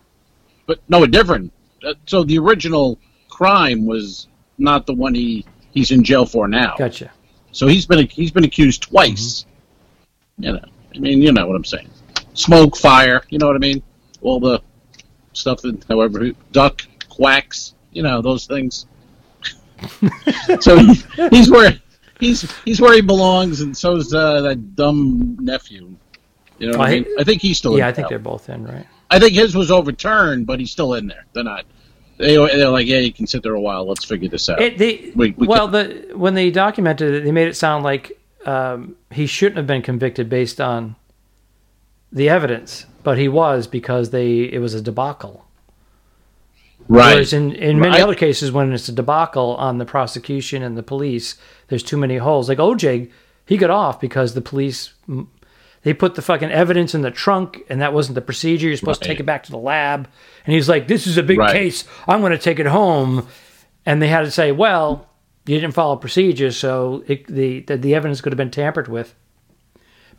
But 0.67 0.81
no, 0.89 1.03
a 1.03 1.09
different. 1.09 1.53
Uh, 1.85 1.95
So 2.07 2.23
the 2.23 2.39
original 2.39 2.99
crime 3.29 3.87
was 3.87 4.28
not 4.59 4.87
the 4.87 4.95
one 4.95 5.15
he 5.15 5.45
he's 5.73 5.91
in 5.91 6.05
jail 6.05 6.27
for 6.27 6.49
now. 6.49 6.75
Gotcha. 6.77 7.11
So 7.53 7.67
he's 7.67 7.87
been 7.87 8.07
he's 8.09 8.31
been 8.31 8.45
accused 8.45 8.83
twice. 8.83 9.45
Mm-hmm. 10.39 10.45
You 10.45 10.53
know, 10.53 10.65
I 10.95 10.99
mean, 10.99 11.23
you 11.23 11.33
know 11.33 11.47
what 11.47 11.57
I'm 11.57 11.65
saying. 11.65 11.89
Smoke, 12.35 12.77
fire. 12.77 13.23
You 13.31 13.39
know 13.39 13.47
what 13.47 13.57
I 13.57 13.61
mean? 13.61 13.83
All 14.21 14.41
the 14.41 14.61
stuff 15.33 15.63
that, 15.63 15.85
however, 15.89 16.31
duck, 16.53 16.83
quacks. 17.09 17.75
You 17.93 18.03
know 18.03 18.21
those 18.21 18.47
things. 18.47 18.87
so 20.61 20.79
he, 20.79 20.95
he's 21.31 21.51
where 21.51 21.79
he's 22.21 22.53
he's 22.65 22.81
where 22.81 22.95
he 22.95 23.01
belongs, 23.01 23.61
and 23.61 23.77
so's 23.77 24.13
uh, 24.13 24.43
that 24.43 24.77
dumb 24.77 25.37
nephew. 25.41 25.97
You 26.59 26.73
know 26.73 26.79
what 26.79 26.89
I, 26.89 26.93
I- 26.93 26.95
mean? 27.01 27.07
I 27.19 27.25
think 27.25 27.43
he's 27.43 27.59
still. 27.59 27.79
Yeah, 27.79 27.85
in 27.85 27.91
I 27.91 27.93
think 27.93 28.09
they're 28.09 28.19
both 28.19 28.49
in. 28.49 28.65
Right. 28.65 28.87
I 29.11 29.19
think 29.19 29.33
his 29.33 29.55
was 29.57 29.71
overturned, 29.71 30.47
but 30.47 30.61
he's 30.61 30.71
still 30.71 30.95
in 30.95 31.07
there. 31.07 31.25
They're 31.33 31.45
not. 31.45 31.65
They, 32.19 32.37
they're 32.37 32.69
like, 32.71 32.87
yeah, 32.87 32.99
you 32.99 33.13
can 33.13 33.27
sit 33.27 33.43
there 33.43 33.55
a 33.55 33.61
while. 33.61 33.87
Let's 33.87 34.05
figure 34.05 34.29
this 34.29 34.49
out. 34.49 34.61
It, 34.61 34.77
they, 34.79 35.13
We- 35.15 35.35
we 35.37 35.47
well, 35.47 35.69
the 35.69 36.11
when 36.15 36.35
they 36.35 36.51
documented 36.51 37.15
it, 37.15 37.25
they 37.25 37.33
made 37.33 37.49
it 37.49 37.57
sound 37.57 37.85
like 37.85 38.19
um, 38.45 38.97
he 39.11 39.27
shouldn't 39.27 39.57
have 39.57 39.67
been 39.67 39.83
convicted 39.83 40.29
based 40.29 40.61
on 40.61 40.97
the 42.13 42.29
evidence, 42.29 42.87
but 43.03 43.19
he 43.19 43.29
was 43.29 43.67
because 43.67 44.11
they 44.11 44.41
it 44.41 44.59
was 44.61 44.75
a 44.75 44.81
debacle. 44.81 45.45
right. 46.89 47.15
Whereas 47.15 47.33
in, 47.33 47.53
in 47.53 47.79
many 47.79 47.93
Right. 47.93 48.03
other 48.03 48.15
cases, 48.15 48.51
when 48.51 48.73
it's 48.73 48.89
a 48.89 48.93
debacle 48.93 49.55
on 49.57 49.79
the 49.79 49.85
prosecution 49.85 50.63
and 50.63 50.77
the 50.77 50.83
police, 50.83 51.37
there's 51.69 51.83
too 51.83 51.97
many 51.99 52.17
holes. 52.17 52.49
Like 52.49 52.59
OJ, 52.59 53.11
he 53.47 53.57
got 53.57 53.71
off 53.71 54.01
because 54.01 54.35
the 54.35 54.41
police 54.41 54.93
they 55.83 55.95
put 55.95 56.15
the 56.15 56.23
fucking 56.23 56.51
evidence 56.51 56.95
in 56.95 57.03
the 57.03 57.11
trunk, 57.11 57.63
and 57.69 57.81
that 57.81 57.93
wasn't 57.93 58.15
the 58.17 58.21
procedure. 58.21 58.67
You're 58.69 58.77
supposed 58.77 59.03
to 59.03 59.09
take 59.09 59.21
it 59.21 59.27
back 59.27 59.45
to 59.45 59.51
the 59.51 59.59
lab, 59.59 60.09
and 60.45 60.55
he's 60.55 60.69
like, 60.69 60.89
"This 60.89 61.07
is 61.07 61.17
a 61.19 61.23
big 61.23 61.39
Right. 61.39 61.53
case. 61.53 61.85
I'm 62.07 62.21
going 62.21 62.33
to 62.33 62.39
take 62.39 62.59
it 62.59 62.67
home," 62.67 63.27
and 63.87 64.03
they 64.03 64.09
had 64.09 64.23
to 64.23 64.31
say, 64.31 64.53
"Well, 64.53 65.07
you 65.47 65.59
didn't 65.61 65.75
follow 65.75 65.97
procedure, 65.97 66.51
so 66.51 67.05
it, 67.07 67.27
the, 67.27 67.61
the 67.61 67.77
the 67.77 67.95
evidence 67.95 68.21
could 68.21 68.33
have 68.33 68.39
been 68.39 68.51
tampered 68.51 68.89
with." 68.89 69.15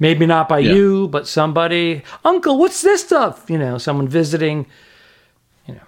Maybe 0.01 0.25
not 0.25 0.47
by 0.47 0.59
Yeah. 0.59 0.73
you, 0.73 1.07
but 1.09 1.27
somebody. 1.27 2.03
Uncle, 2.23 2.57
what's 2.57 2.81
this 2.81 3.03
stuff? 3.03 3.49
You 3.49 3.57
know, 3.57 3.77
someone 3.77 4.07
visiting. 4.07 4.65
You 5.67 5.73
know. 5.75 5.81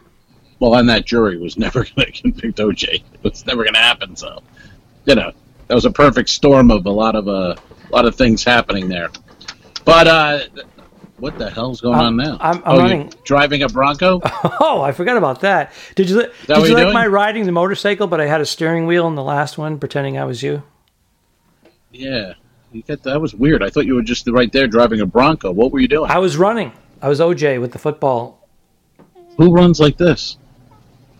Well, 0.60 0.76
and 0.76 0.90
that 0.90 1.06
jury 1.06 1.38
was 1.38 1.58
never 1.58 1.86
going 1.96 2.12
to 2.12 2.22
convict 2.22 2.58
OJ. 2.60 3.04
It's 3.24 3.46
never 3.46 3.64
going 3.64 3.74
to 3.76 3.80
happen. 3.80 4.18
So, 4.18 4.44
you 5.06 5.16
know, 5.16 5.32
that 5.68 5.76
was 5.76 5.86
a 5.86 5.92
perfect 5.92 6.28
storm 6.28 6.72
of 6.72 6.86
a 6.86 6.90
lot 6.92 7.16
of 7.16 7.30
uh, 7.30 7.56
a 7.90 7.96
lot 7.96 8.04
of 8.06 8.16
things 8.16 8.44
happening 8.44 8.90
there. 8.90 9.10
But 9.86 10.08
uh, 10.08 10.40
what 11.18 11.38
the 11.38 11.50
hell's 11.50 11.82
going 11.82 11.96
I'm- 12.00 12.06
on 12.08 12.16
now? 12.18 12.38
I'm- 12.40 12.58
I'm 12.66 12.76
oh, 12.76 12.78
running- 12.78 13.14
driving 13.24 13.64
a 13.64 13.68
Bronco? 13.70 14.22
Oh, 14.64 14.82
I 14.82 14.92
forgot 14.92 15.18
about 15.18 15.42
that. 15.42 15.74
Did 15.96 16.10
you 16.10 16.16
did 16.22 16.32
you 16.48 16.56
like 16.56 16.84
doing? 16.84 16.94
my 16.94 17.08
riding 17.08 17.46
the 17.46 17.52
motorcycle? 17.52 18.08
But 18.08 18.22
I 18.22 18.26
had 18.28 18.42
a 18.42 18.46
steering 18.46 18.86
wheel 18.86 19.08
in 19.08 19.16
the 19.16 19.24
last 19.24 19.58
one, 19.58 19.80
pretending 19.80 20.18
I 20.18 20.26
was 20.26 20.44
you. 20.44 20.62
yeah, 21.92 22.34
you 22.72 22.84
got 22.84 23.04
that 23.04 23.20
was 23.20 23.34
weird. 23.34 23.64
I 23.64 23.70
thought 23.70 23.86
you 23.86 23.96
were 23.96 24.02
just 24.04 24.28
right 24.30 24.52
there 24.52 24.68
driving 24.68 25.02
a 25.02 25.06
Bronco. 25.06 25.52
What 25.52 25.72
were 25.72 25.80
you 25.80 25.88
doing? 25.88 26.10
I 26.12 26.20
was 26.20 26.38
running. 26.38 26.72
I 27.02 27.10
was 27.10 27.20
OJ 27.20 27.60
with 27.60 27.72
the 27.74 27.80
football. 27.80 28.48
Who 29.38 29.52
runs 29.52 29.80
like 29.80 29.98
this? 29.98 30.38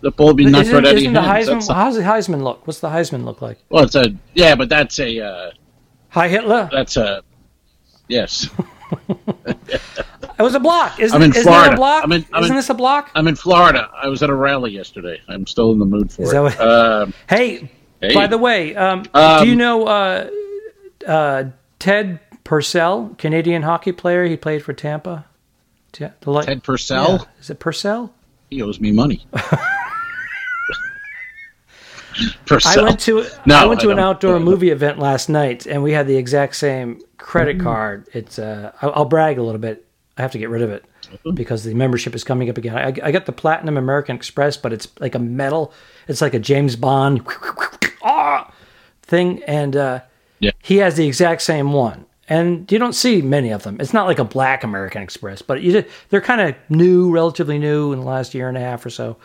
The 0.00 0.10
ball 0.12 0.34
be 0.34 0.44
not 0.44 0.64
for 0.66 0.72
Isn't, 0.72 0.86
Eddie 0.86 1.00
isn't 1.02 1.12
the 1.14 1.22
Hearn. 1.22 1.36
Heisman? 1.42 1.46
That's- 1.46 1.68
How's 1.68 1.96
the 1.96 2.02
Heisman 2.02 2.42
look? 2.42 2.66
What's 2.66 2.80
the 2.80 2.88
Heisman 2.88 3.24
look 3.24 3.42
like? 3.42 3.58
Well, 3.68 3.84
it's 3.84 3.94
a 3.96 4.14
yeah, 4.34 4.54
but 4.54 4.68
that's 4.68 4.98
a 4.98 5.20
uh, 5.20 5.50
Hi 6.10 6.28
Hitler. 6.28 6.68
that's 6.72 6.96
a 6.96 7.22
yes. 8.12 8.48
It 10.38 10.42
was 10.42 10.54
a 10.54 10.60
block. 10.60 10.98
Isn't, 11.00 11.14
I'm 11.16 11.22
in 11.22 11.30
isn't 11.30 11.42
Florida. 11.44 11.72
a 11.72 11.76
block? 11.76 12.04
I'm 12.04 12.12
in- 12.12 12.24
I'm 12.32 12.42
isn't 12.42 12.52
in- 12.54 12.56
this 12.58 12.68
a 12.70 12.74
block? 12.74 13.10
I'm 13.14 13.28
in 13.28 13.36
Florida. 13.36 13.88
I 13.94 14.08
was 14.08 14.22
at 14.22 14.30
a 14.30 14.34
rally 14.34 14.70
yesterday. 14.72 15.20
I'm 15.28 15.46
still 15.46 15.72
in 15.72 15.78
the 15.78 15.84
mood 15.86 16.10
for 16.12 16.22
Is 16.22 16.30
it. 16.30 16.32
that 16.32 16.42
what- 16.42 16.60
Um, 16.60 17.14
Hey, 17.28 17.70
hey. 18.00 18.14
by 18.14 18.26
the 18.26 18.38
way, 18.38 18.74
um, 18.74 19.04
Um, 19.14 19.42
do 19.44 19.48
you 19.48 19.56
know 19.56 19.86
uh, 19.86 20.28
uh, 21.06 21.44
Ted 21.78 22.18
Purcell, 22.44 23.14
Canadian 23.18 23.62
hockey 23.62 23.92
player? 23.92 24.24
He 24.24 24.36
played 24.36 24.62
for 24.64 24.72
Tampa. 24.72 25.24
Ted 25.92 26.20
Purcell, 26.62 27.12
Yeah. 27.12 27.24
Is 27.40 27.50
it 27.50 27.58
Purcell? 27.60 28.12
he 28.50 28.62
owes 28.62 28.80
me 28.80 28.90
money. 28.92 29.24
Purcell. 32.46 32.80
I 32.82 32.84
went 32.84 33.00
to 33.00 33.24
No, 33.46 33.56
I 33.56 33.64
went 33.66 33.80
to 33.80 33.88
I 33.90 33.92
an 33.92 33.98
outdoor 33.98 34.38
movie 34.38 34.70
event 34.70 34.98
last 34.98 35.28
night, 35.30 35.66
and 35.66 35.82
we 35.82 35.92
had 35.92 36.06
the 36.06 36.16
exact 36.16 36.56
same 36.56 37.00
credit 37.22 37.56
Mm-hmm. 37.56 37.64
card. 37.66 38.08
It's 38.12 38.38
uh, 38.38 38.72
I'll, 38.82 38.92
I'll 38.94 39.04
brag 39.04 39.38
a 39.38 39.42
little 39.42 39.60
bit. 39.60 39.86
I 40.18 40.22
have 40.22 40.32
to 40.32 40.38
get 40.38 40.50
rid 40.50 40.62
of 40.62 40.70
it 40.70 40.84
Mm-hmm. 41.12 41.34
because 41.34 41.62
the 41.64 41.74
membership 41.74 42.14
is 42.14 42.24
coming 42.24 42.48
up 42.48 42.56
again. 42.56 42.76
I, 42.76 42.86
I 43.06 43.12
got 43.12 43.26
the 43.26 43.32
Platinum 43.32 43.76
American 43.76 44.16
Express, 44.16 44.56
but 44.56 44.72
it's 44.72 44.88
like 44.98 45.14
a 45.14 45.18
metal. 45.18 45.72
It's 46.08 46.20
like 46.22 46.32
a 46.32 46.38
James 46.38 46.74
Bond 46.76 47.26
ah, 48.02 48.50
thing, 49.02 49.42
and 49.44 49.76
uh, 49.76 50.00
Yeah. 50.40 50.52
he 50.62 50.76
has 50.78 50.96
the 50.96 51.06
exact 51.06 51.42
same 51.42 51.72
one. 51.72 52.06
And 52.28 52.70
you 52.72 52.78
don't 52.78 52.94
see 52.94 53.20
many 53.20 53.50
of 53.50 53.62
them. 53.64 53.76
It's 53.78 53.92
not 53.92 54.06
like 54.06 54.18
a 54.18 54.24
black 54.24 54.64
American 54.64 55.02
Express, 55.02 55.42
but 55.42 55.60
you, 55.60 55.84
they're 56.08 56.20
kind 56.22 56.40
of 56.40 56.54
new, 56.70 57.10
relatively 57.12 57.58
new 57.58 57.92
in 57.92 57.98
the 58.00 58.06
last 58.06 58.32
year 58.32 58.48
and 58.48 58.56
a 58.56 58.60
half 58.60 58.86
or 58.86 58.90
so. 58.90 59.18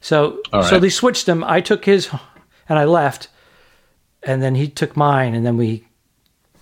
So, 0.00 0.40
All 0.52 0.62
so 0.64 0.80
they 0.80 0.88
switched 0.90 1.26
them. 1.26 1.44
I 1.44 1.60
took 1.60 1.84
his, 1.84 2.08
and 2.68 2.78
I 2.78 2.84
left, 2.84 3.28
and 4.24 4.42
then 4.42 4.54
he 4.56 4.66
took 4.68 4.96
mine, 4.96 5.34
and 5.34 5.44
then 5.46 5.56
we 5.56 5.86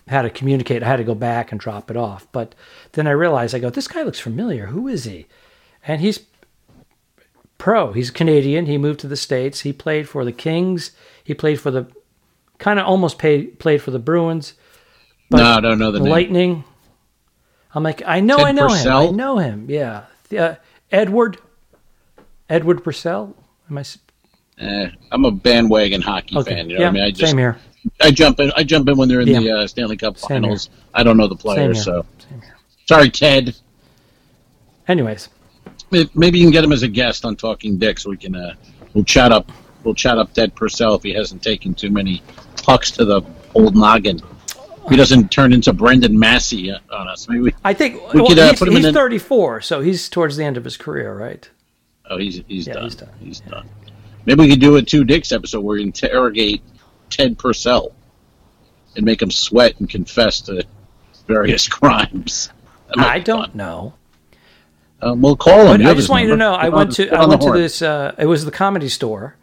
had 0.07 0.23
to 0.23 0.31
communicate. 0.31 0.83
I 0.83 0.87
had 0.89 0.97
to 0.97 1.05
go 1.05 1.15
back 1.15 1.51
and 1.53 1.61
drop 1.61 1.91
it 1.91 1.97
off. 1.97 2.27
But 2.33 2.55
then 2.93 3.07
I 3.07 3.13
realized, 3.13 3.55
I 3.55 3.59
go, 3.59 3.71
this 3.71 3.89
guy 3.89 4.03
looks 4.03 4.21
familiar. 4.21 4.67
Who 4.67 4.89
is 4.89 5.05
he? 5.05 5.27
And 5.87 6.01
he's 6.01 6.21
pro. 7.59 7.93
He's 7.93 8.11
Canadian. 8.11 8.67
He 8.67 8.79
moved 8.79 9.01
to 9.01 9.09
the 9.09 9.17
states. 9.17 9.61
He 9.61 9.73
played 9.73 10.09
for 10.09 10.25
the 10.25 10.33
Kings. 10.33 10.93
He 11.25 11.35
played 11.35 11.61
for 11.61 11.71
the 11.71 11.87
kind 12.59 12.79
of 12.79 12.87
almost 12.87 13.19
pay, 13.19 13.45
played 13.45 13.83
for 13.83 13.91
the 13.91 13.99
Bruins, 13.99 14.55
no, 15.31 15.45
I 15.45 15.61
don't 15.61 15.79
know 15.79 15.91
the. 15.91 16.01
Lightning. 16.01 16.65
I'm 17.75 17.83
like, 17.83 18.03
I 18.07 18.21
know, 18.21 18.39
Ted 18.39 18.47
I 18.47 18.53
know 18.53 18.69
Purcell? 18.69 19.01
him. 19.09 19.15
I 19.15 19.17
know 19.17 19.39
him. 19.39 19.67
Yeah, 19.69 20.05
uh, 20.39 20.55
Edward, 20.91 21.39
Edward 22.49 22.85
Purcell. 22.85 23.35
Am 23.69 23.79
I? 23.79 23.85
Eh, 24.59 24.89
I'm 25.13 25.25
a 25.25 25.31
bandwagon 25.31 26.01
hockey 26.01 26.37
Okay. 26.39 26.55
fan. 26.55 26.71
You 26.71 26.77
know 26.77 26.81
yeah, 26.83 26.87
what 26.87 26.91
I 26.91 26.93
mean? 26.93 27.03
I 27.05 27.11
just 27.11 27.31
same 27.31 27.39
here. 27.39 27.59
I 28.01 28.11
jump 28.11 28.41
in. 28.41 28.53
I 28.57 28.65
jump 28.65 28.89
in 28.89 28.97
when 28.97 29.09
they're 29.09 29.21
in 29.21 29.29
the 29.29 29.51
uh, 29.51 29.67
Stanley 29.67 29.97
Cup 29.97 30.19
Same 30.19 30.43
Finals. 30.43 30.71
I 30.95 31.03
don't 31.03 31.17
know 31.17 31.29
the 31.29 31.37
players, 31.37 31.85
so 31.85 32.05
sorry, 32.87 33.11
Ted. 33.11 33.55
Anyways, 34.89 35.29
Maybe 35.91 36.39
you 36.39 36.45
can 36.45 36.53
get 36.53 36.65
him 36.65 36.73
as 36.73 36.83
a 36.83 36.89
guest 36.89 37.25
on 37.25 37.37
Talking 37.37 37.79
Dick, 37.79 37.99
so 37.99 38.11
we 38.11 38.17
can 38.17 38.35
uh, 38.35 38.55
we'll 38.95 39.05
chat 39.05 39.33
up. 39.33 39.51
We'll 39.85 39.95
chat 39.95 40.19
up 40.19 40.33
Ted 40.33 40.55
Purcell 40.55 40.95
if 40.97 41.03
he 41.05 41.13
hasn't 41.13 41.43
taken 41.43 41.75
too 41.75 41.91
many 41.91 42.23
pucks 42.65 42.91
to 42.93 43.05
the 43.05 43.23
old 43.55 43.77
noggin. 43.77 44.21
If 44.85 44.91
he 44.91 44.97
doesn't 44.97 45.31
turn 45.31 45.53
into 45.53 45.73
Brendan 45.73 46.17
Dassey 46.17 46.73
uh, 46.75 46.95
on 46.95 47.09
us. 47.09 47.29
Maybe 47.29 47.41
we, 47.41 47.55
I 47.65 47.73
think 47.73 47.95
We 48.13 48.21
well, 48.21 48.29
could, 48.31 48.39
uh, 48.39 48.51
he's, 48.51 48.59
put 48.59 48.69
him 48.69 48.75
in 48.75 48.79
he's 48.79 48.87
an- 48.87 48.95
34, 48.95 49.61
so 49.61 49.81
he's 49.81 50.09
towards 50.09 50.37
the 50.37 50.45
end 50.45 50.57
of 50.57 50.65
his 50.65 50.77
career, 50.77 51.15
right? 51.17 51.49
oh, 52.09 52.19
he's 52.19 52.43
he's 52.49 52.67
Yeah, 52.67 52.75
done. 52.75 52.85
he's 52.85 52.95
done. 52.95 53.09
He's 53.21 53.41
done. 53.41 53.69
Maybe 54.27 54.41
we 54.43 54.49
could 54.51 54.61
do 54.61 54.77
a 54.77 54.83
two 54.83 55.05
dicks 55.05 55.31
episode 55.33 55.61
where 55.61 55.77
we 55.77 55.83
interrogate 55.85 56.63
Ted 57.11 57.39
Purcell 57.39 57.93
and 58.97 59.05
make 59.05 59.21
him 59.23 59.31
sweat 59.31 59.79
and 59.79 59.89
confess 59.89 60.41
to 60.43 60.65
various 61.27 61.69
crimes. 61.79 62.51
I 62.97 63.19
don't 63.19 63.49
fun. 63.49 63.57
know. 63.57 63.95
Um, 65.03 65.21
we'll 65.21 65.37
call 65.37 65.73
him. 65.73 65.87
I 65.87 65.93
just 65.95 66.09
want 66.09 66.25
you 66.25 66.31
to 66.31 66.37
know, 66.37 66.55
I 66.55 66.69
went 66.71 66.93
to 66.93 67.11
I 67.11 67.27
went 67.27 67.43
to 67.43 67.53
this. 67.53 67.83
Uh, 67.83 68.15
it 68.19 68.27
was 68.27 68.45
the 68.45 68.51
comedy 68.51 68.89
store, 68.89 69.37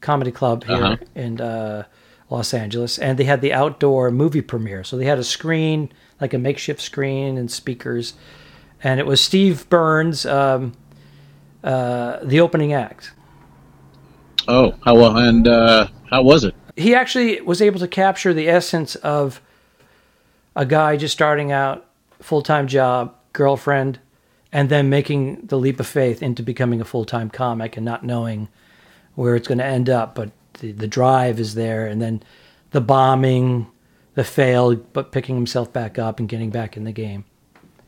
comedy 0.00 0.32
club 0.32 0.64
here 0.64 0.74
Uh-huh. 0.76 0.96
in 1.14 1.40
uh, 1.40 1.84
Los 2.28 2.52
Angeles, 2.52 2.98
and 2.98 3.16
they 3.16 3.24
had 3.24 3.40
the 3.40 3.52
outdoor 3.52 4.10
movie 4.10 4.40
premiere. 4.42 4.82
So 4.82 4.96
they 4.96 5.04
had 5.04 5.18
a 5.18 5.24
screen, 5.24 5.92
like 6.20 6.34
a 6.34 6.38
makeshift 6.38 6.80
screen 6.80 7.38
and 7.38 7.48
speakers, 7.50 8.14
and 8.82 8.98
it 8.98 9.06
was 9.06 9.20
Steve 9.20 9.68
Byrne, 9.68 10.12
um, 10.28 10.72
uh, 11.62 12.18
the 12.24 12.40
opening 12.40 12.72
act. 12.72 13.12
Oh, 14.48 14.74
how 14.84 14.96
well? 14.96 15.16
And 15.18 15.46
uh, 15.46 15.86
how 16.10 16.22
was 16.22 16.42
it? 16.42 16.54
He 16.76 16.94
actually 16.94 17.40
was 17.40 17.60
able 17.62 17.80
to 17.80 17.88
capture 17.88 18.32
the 18.34 18.48
essence 18.48 18.94
of 18.96 19.40
a 20.54 20.64
guy 20.66 20.96
just 20.96 21.12
starting 21.14 21.52
out, 21.52 21.86
full 22.20 22.42
time 22.42 22.66
job, 22.66 23.14
girlfriend, 23.32 23.98
and 24.52 24.68
then 24.68 24.88
making 24.88 25.46
the 25.46 25.58
leap 25.58 25.80
of 25.80 25.86
faith 25.86 26.22
into 26.22 26.42
becoming 26.42 26.80
a 26.80 26.84
full 26.84 27.04
time 27.04 27.30
comic 27.30 27.76
and 27.76 27.84
not 27.84 28.04
knowing 28.04 28.48
where 29.14 29.34
it's 29.36 29.48
going 29.48 29.58
to 29.58 29.64
end 29.64 29.88
up. 29.90 30.14
But 30.14 30.30
the, 30.60 30.72
the 30.72 30.86
drive 30.86 31.40
is 31.40 31.54
there, 31.54 31.86
and 31.86 32.00
then 32.00 32.22
the 32.70 32.80
bombing, 32.80 33.66
the 34.14 34.24
fail, 34.24 34.74
but 34.74 35.12
picking 35.12 35.34
himself 35.34 35.72
back 35.72 35.98
up 35.98 36.18
and 36.18 36.28
getting 36.28 36.50
back 36.50 36.76
in 36.76 36.84
the 36.84 36.92
game. 36.92 37.24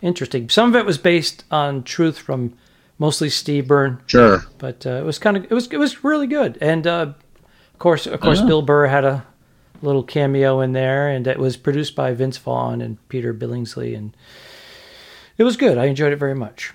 Interesting. 0.00 0.48
Some 0.48 0.68
of 0.68 0.76
it 0.76 0.86
was 0.86 0.98
based 0.98 1.44
on 1.50 1.82
truth 1.82 2.18
from 2.18 2.56
mostly 2.98 3.28
Steve 3.30 3.66
Byrne, 3.66 4.00
Sure. 4.06 4.44
but 4.58 4.86
uh, 4.86 4.90
it 4.90 5.04
was 5.04 5.18
kind 5.18 5.36
of 5.36 5.44
it 5.44 5.50
was 5.50 5.66
it 5.68 5.76
was 5.78 6.04
really 6.04 6.26
good 6.26 6.56
and 6.60 6.86
uh, 6.86 7.12
of 7.78 7.80
course 7.80 8.08
of 8.08 8.18
course 8.20 8.40
Oh. 8.42 8.46
bill 8.48 8.62
burr 8.62 8.88
had 8.88 9.04
a 9.04 9.24
little 9.82 10.02
cameo 10.02 10.58
in 10.60 10.72
there 10.72 11.08
and 11.08 11.28
it 11.28 11.38
was 11.38 11.56
produced 11.56 11.94
by 11.94 12.12
vince 12.12 12.36
vaughn 12.36 12.80
and 12.80 12.96
peter 13.08 13.32
billingsley 13.32 13.96
and 13.96 14.16
it 15.36 15.44
was 15.44 15.56
good 15.56 15.78
i 15.78 15.84
enjoyed 15.84 16.12
it 16.12 16.16
very 16.18 16.34
much 16.34 16.72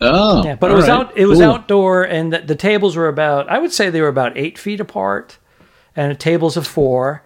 Oh, 0.00 0.44
yeah 0.44 0.54
but 0.54 0.70
it 0.70 0.74
was 0.74 0.86
right. 0.88 1.00
out 1.00 1.18
it 1.18 1.26
was 1.26 1.40
Cool. 1.40 1.50
outdoor 1.50 2.04
and 2.04 2.32
the, 2.32 2.38
the 2.38 2.54
tables 2.54 2.94
were 2.94 3.08
about 3.08 3.48
i 3.50 3.58
would 3.58 3.72
say 3.72 3.90
they 3.90 4.00
were 4.00 4.06
about 4.06 4.38
eight 4.38 4.58
feet 4.58 4.78
apart 4.78 5.38
and 5.96 6.18
tables 6.20 6.56
of 6.56 6.66
four 6.68 7.24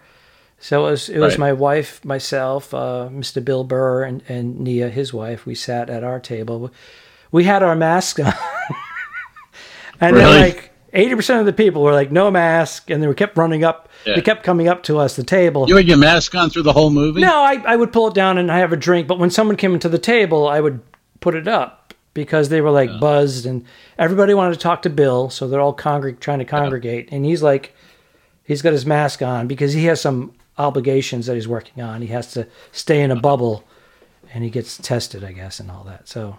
so 0.57 0.87
it 0.87 0.89
was 0.91 1.09
it 1.09 1.19
was 1.19 1.33
Right. 1.33 1.39
my 1.39 1.53
wife 1.53 2.03
myself 2.03 2.73
uh, 2.73 3.07
mr 3.11 3.45
bill 3.45 3.63
burr 3.63 4.03
and, 4.03 4.23
and 4.27 4.59
nia 4.59 4.89
his 4.89 5.13
wife 5.13 5.45
we 5.45 5.53
sat 5.53 5.87
at 5.91 6.03
our 6.03 6.19
table 6.19 6.71
we 7.31 7.43
had 7.43 7.61
our 7.61 7.75
masks 7.75 8.19
on 8.19 8.33
and 10.01 10.17
then 10.17 10.25
Really? 10.25 10.39
like 10.51 10.71
80% 10.95 11.39
of 11.41 11.45
the 11.45 11.53
people 11.53 11.81
were 11.81 11.93
like 11.93 12.11
no 12.11 12.31
mask 12.31 12.89
and 12.89 13.03
they 13.03 13.07
were 13.07 13.13
kept 13.13 13.37
running 13.37 13.63
up 13.63 13.89
Yeah. 14.05 14.15
they 14.15 14.21
kept 14.21 14.43
coming 14.43 14.67
up 14.67 14.83
to 14.83 14.97
us 14.97 15.15
the 15.15 15.23
table. 15.23 15.65
You 15.67 15.75
had 15.75 15.87
your 15.87 15.97
mask 15.97 16.33
on 16.35 16.49
through 16.49 16.63
the 16.63 16.73
whole 16.73 16.89
movie. 16.89 17.21
no 17.21 17.41
I, 17.41 17.61
I 17.67 17.75
would 17.75 17.91
pull 17.91 18.07
it 18.07 18.13
down 18.13 18.37
and 18.37 18.51
I 18.51 18.59
have 18.59 18.71
a 18.73 18.77
drink 18.77 19.07
but 19.07 19.19
when 19.19 19.29
someone 19.29 19.57
came 19.57 19.73
into 19.73 19.89
the 19.89 19.99
table 19.99 20.47
i 20.47 20.59
would 20.59 20.81
put 21.19 21.35
it 21.35 21.47
up 21.47 21.93
because 22.13 22.49
they 22.49 22.61
were 22.61 22.71
like 22.71 22.89
buzzed 22.99 23.45
and 23.45 23.65
everybody 23.97 24.33
wanted 24.33 24.53
to 24.53 24.59
talk 24.59 24.81
to 24.83 24.89
bill 24.89 25.29
so 25.29 25.47
they're 25.47 25.61
all 25.61 25.75
congreg- 25.75 26.19
trying 26.19 26.39
to 26.39 26.45
congregate 26.45 27.09
and 27.11 27.25
he's 27.25 27.43
like 27.43 27.75
he's 28.43 28.61
got 28.61 28.73
his 28.73 28.85
mask 28.85 29.21
on 29.21 29.47
because 29.47 29.73
he 29.73 29.85
has 29.85 29.99
some 29.99 30.33
obligations 30.57 31.25
that 31.25 31.33
he's 31.35 31.47
working 31.49 31.83
on. 31.83 32.01
He 32.01 32.07
has 32.07 32.31
to 32.33 32.47
stay 32.71 33.01
in 33.01 33.11
a 33.11 33.15
uh-huh. 33.15 33.21
bubble 33.21 33.63
and 34.33 34.43
he 34.43 34.49
gets 34.49 34.77
tested 34.77 35.23
i 35.23 35.31
guess 35.31 35.59
and 35.59 35.69
all 35.71 35.83
that 35.83 36.07
so 36.07 36.37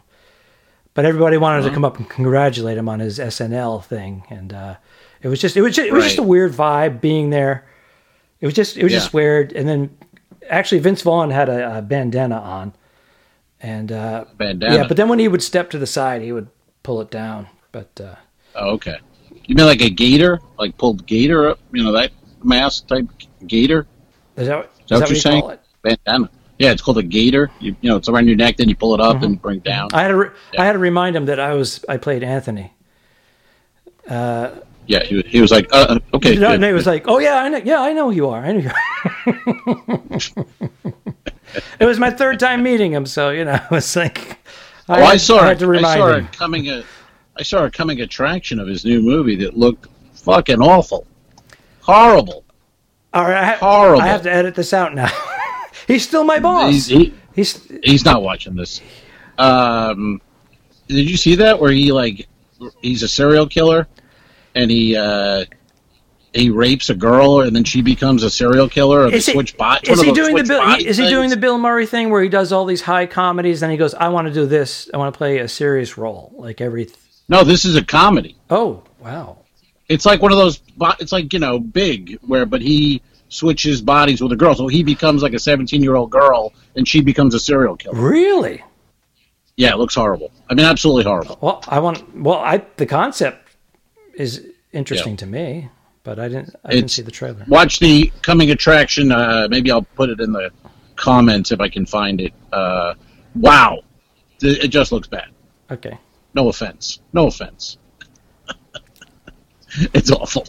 but 0.96 1.04
everybody 1.04 1.36
wanted 1.36 1.62
to 1.62 1.70
come 1.70 1.84
up 1.84 1.98
and 1.98 2.08
congratulate 2.08 2.76
him 2.76 2.88
on 2.88 2.98
his 2.98 3.20
snl 3.20 3.84
thing 3.84 4.24
and 4.30 4.52
uh, 4.52 4.74
it 5.22 5.28
was 5.28 5.40
just 5.40 5.56
it 5.56 5.62
was 5.62 5.76
just, 5.76 5.86
it 5.86 5.92
was 5.92 6.04
just 6.04 6.18
a 6.18 6.22
weird 6.24 6.52
vibe 6.52 7.00
being 7.00 7.30
there 7.30 7.64
it 8.40 8.46
was 8.46 8.54
just 8.54 8.76
it 8.76 8.82
was 8.82 8.92
just 8.92 9.12
weird 9.12 9.52
and 9.52 9.68
then 9.68 9.96
actually 10.50 10.80
vince 10.80 11.02
vaughn 11.02 11.30
had 11.30 11.48
a, 11.48 11.78
a 11.78 11.82
bandana 11.82 12.36
on 12.36 12.72
and 13.60 13.92
uh, 13.92 14.24
Bandana. 14.36 14.74
yeah 14.74 14.88
but 14.88 14.96
then 14.96 15.08
when 15.08 15.18
he 15.20 15.28
would 15.28 15.42
step 15.42 15.70
to 15.70 15.78
the 15.78 15.86
side 15.86 16.22
he 16.22 16.32
would 16.32 16.48
pull 16.82 17.00
it 17.00 17.10
down 17.10 17.46
but 17.70 18.00
uh, 18.00 18.16
Oh, 18.56 18.70
okay. 18.70 18.98
You 19.44 19.54
mean 19.54 19.66
like 19.66 19.82
a 19.82 19.90
gaiter, 19.90 20.40
like 20.58 20.76
pulled 20.78 21.06
gaiter 21.06 21.50
up? 21.50 21.58
You 21.72 21.84
know 21.84 21.92
that 21.92 22.10
mask 22.42 22.86
type 22.86 23.06
gaiter? 23.46 23.86
is 24.36 24.48
that, 24.48 24.64
is 24.64 24.66
Is 24.66 24.88
that 24.88 24.88
that 24.88 24.94
what 24.94 25.00
what 25.00 25.08
you're 25.08 25.16
you 25.16 25.20
saying? 25.20 25.58
Bandana. 25.82 26.30
Yeah, 26.58 26.70
it's 26.72 26.80
called 26.82 26.98
a 26.98 27.02
gaiter. 27.02 27.50
You, 27.60 27.76
you 27.82 27.90
know, 27.90 27.96
it's 27.96 28.08
around 28.08 28.26
your 28.28 28.36
neck, 28.36 28.56
then 28.56 28.68
you 28.68 28.76
pull 28.76 28.94
it 28.94 29.00
up 29.00 29.22
and 29.22 29.40
bring 29.40 29.58
it 29.58 29.64
down. 29.64 29.90
i 29.92 30.02
had 30.02 30.08
to 30.08 30.16
re- 30.16 30.30
Yeah. 30.54 30.62
i 30.62 30.64
had 30.64 30.72
to 30.72 30.78
remind 30.78 31.14
him 31.14 31.26
that 31.26 31.38
i 31.38 31.52
was 31.54 31.84
i 31.88 31.96
played 31.98 32.22
anthony 32.22 32.72
yeah, 34.88 35.02
he, 35.04 35.16
was- 35.16 35.24
he 35.26 35.40
was 35.40 35.50
like, 35.50 35.66
uh, 35.72 35.86
uh, 35.98 35.98
okay. 36.14 36.36
No, 36.36 36.52
and 36.52 36.62
he 36.62 36.72
was 36.72 36.86
like, 36.86 37.08
"Oh 37.08 37.18
yeah, 37.18 37.42
I 37.42 37.48
know. 37.48 37.58
Yeah, 37.58 37.80
I 37.80 37.92
know 37.92 38.08
who 38.08 38.14
you 38.16 38.28
are. 38.28 38.40
I 38.44 38.52
know 38.52 38.60
you." 38.60 38.70
Are. 38.70 40.20
it 41.80 41.84
was 41.84 41.98
my 41.98 42.10
third 42.10 42.38
time 42.38 42.62
meeting 42.62 42.92
him, 42.92 43.04
so 43.04 43.30
you 43.30 43.44
know, 43.44 43.54
it 43.64 43.70
was 43.70 43.96
like, 43.96 44.38
Oh, 44.88 44.94
I, 44.94 45.16
saw 45.16 45.38
I 45.40 45.48
had 45.48 45.58
to 45.58 45.66
remind 45.66 45.86
I 45.86 45.96
saw 45.96 46.14
him. 46.14 46.24
a 46.26 46.28
coming 46.28 46.68
a, 46.70 46.84
I 47.36 47.42
saw 47.42 47.64
a 47.64 47.70
coming 47.70 48.00
attraction 48.02 48.60
of 48.60 48.68
his 48.68 48.84
new 48.84 49.02
movie 49.02 49.34
that 49.36 49.56
looked 49.56 49.88
fucking 50.12 50.60
awful, 50.62 51.04
horrible. 51.80 52.44
All 53.12 53.24
right, 53.24 53.36
I, 53.42 53.44
ha- 53.44 53.56
Horrible. 53.58 54.02
I 54.02 54.06
have 54.06 54.22
to 54.22 54.32
edit 54.32 54.54
this 54.54 54.72
out 54.72 54.94
now. 54.94 55.10
He's 55.86 56.06
still 56.06 56.24
my 56.24 56.38
boss. 56.38 56.72
He's, 56.72 56.86
he, 56.86 57.14
He's 57.34 57.70
he's 57.84 58.04
not 58.04 58.22
watching 58.22 58.54
this. 58.56 58.80
Um, 59.36 60.22
did 60.88 61.08
you 61.08 61.18
see 61.18 61.34
that 61.36 61.60
where 61.60 61.70
he 61.70 61.92
like 61.92 62.26
he's 62.80 63.02
a 63.02 63.08
serial 63.08 63.46
killer 63.46 63.86
and 64.54 64.70
he 64.70 64.96
uh, 64.96 65.44
he 66.32 66.50
rapes 66.50 66.90
a 66.90 66.94
girl, 66.94 67.40
and 67.42 67.54
then 67.54 67.64
she 67.64 67.82
becomes 67.82 68.22
a 68.22 68.30
serial 68.30 68.68
killer, 68.68 69.02
or 69.02 69.10
they 69.10 69.18
Is 69.18 69.26
he, 69.26 69.32
switch 69.32 69.56
bot. 69.56 69.86
is 69.88 70.00
he 70.00 70.12
doing 70.12 70.34
the 70.34 70.44
Bill? 70.44 70.60
body 70.60 70.86
Is 70.86 70.96
he 70.96 71.08
doing 71.08 71.30
the 71.30 71.36
Bill 71.36 71.58
Murray 71.58 71.86
thing 71.86 72.10
where 72.10 72.22
he 72.22 72.28
does 72.28 72.52
all 72.52 72.64
these 72.64 72.82
high 72.82 73.06
comedies, 73.06 73.62
and 73.62 73.70
he 73.70 73.78
goes, 73.78 73.94
"I 73.94 74.08
want 74.08 74.28
to 74.28 74.32
do 74.32 74.46
this. 74.46 74.88
I 74.92 74.96
want 74.96 75.12
to 75.12 75.18
play 75.18 75.38
a 75.38 75.48
serious 75.48 75.98
role, 75.98 76.32
like 76.36 76.60
every." 76.60 76.88
No, 77.28 77.44
this 77.44 77.64
is 77.64 77.76
a 77.76 77.84
comedy. 77.84 78.36
Oh 78.48 78.82
wow! 79.00 79.38
It's 79.88 80.06
like 80.06 80.22
one 80.22 80.32
of 80.32 80.38
those. 80.38 80.60
It's 81.00 81.12
like 81.12 81.32
you 81.32 81.38
know, 81.38 81.58
big 81.58 82.18
where, 82.22 82.46
but 82.46 82.62
he 82.62 83.02
switches 83.28 83.80
bodies 83.80 84.20
with 84.20 84.32
a 84.32 84.36
girl, 84.36 84.54
so 84.54 84.68
he 84.68 84.82
becomes 84.82 85.22
like 85.22 85.34
a 85.34 85.38
seventeen-year-old 85.38 86.10
girl, 86.10 86.52
and 86.74 86.86
she 86.86 87.00
becomes 87.00 87.34
a 87.34 87.40
serial 87.40 87.76
killer. 87.76 87.96
Really? 87.96 88.62
Yeah, 89.56 89.72
it 89.72 89.78
looks 89.78 89.94
horrible. 89.94 90.30
I 90.50 90.54
mean, 90.54 90.66
absolutely 90.66 91.04
horrible. 91.04 91.38
Well, 91.40 91.62
I 91.68 91.78
want. 91.78 92.16
Well, 92.16 92.38
I 92.38 92.62
the 92.76 92.86
concept 92.86 93.56
is 94.14 94.46
interesting 94.72 95.16
to 95.18 95.26
me, 95.26 95.70
but 96.04 96.18
I 96.18 96.28
didn't. 96.28 96.54
I 96.64 96.72
didn't 96.72 96.90
see 96.90 97.02
the 97.02 97.10
trailer. 97.10 97.44
Watch 97.48 97.78
the 97.78 98.12
coming 98.22 98.50
attraction. 98.50 99.12
Uh, 99.12 99.48
maybe 99.50 99.70
I'll 99.70 99.82
put 99.82 100.10
it 100.10 100.20
in 100.20 100.32
the 100.32 100.50
comments 100.96 101.52
if 101.52 101.60
I 101.60 101.68
can 101.68 101.86
find 101.86 102.20
it. 102.20 102.32
Uh, 102.52 102.94
wow, 103.34 103.80
it 104.42 104.68
just 104.68 104.92
looks 104.92 105.08
bad. 105.08 105.28
Okay. 105.70 105.98
No 106.34 106.48
offense. 106.48 107.00
No 107.12 107.26
offense. 107.28 107.78
it's 109.94 110.10
awful. 110.10 110.46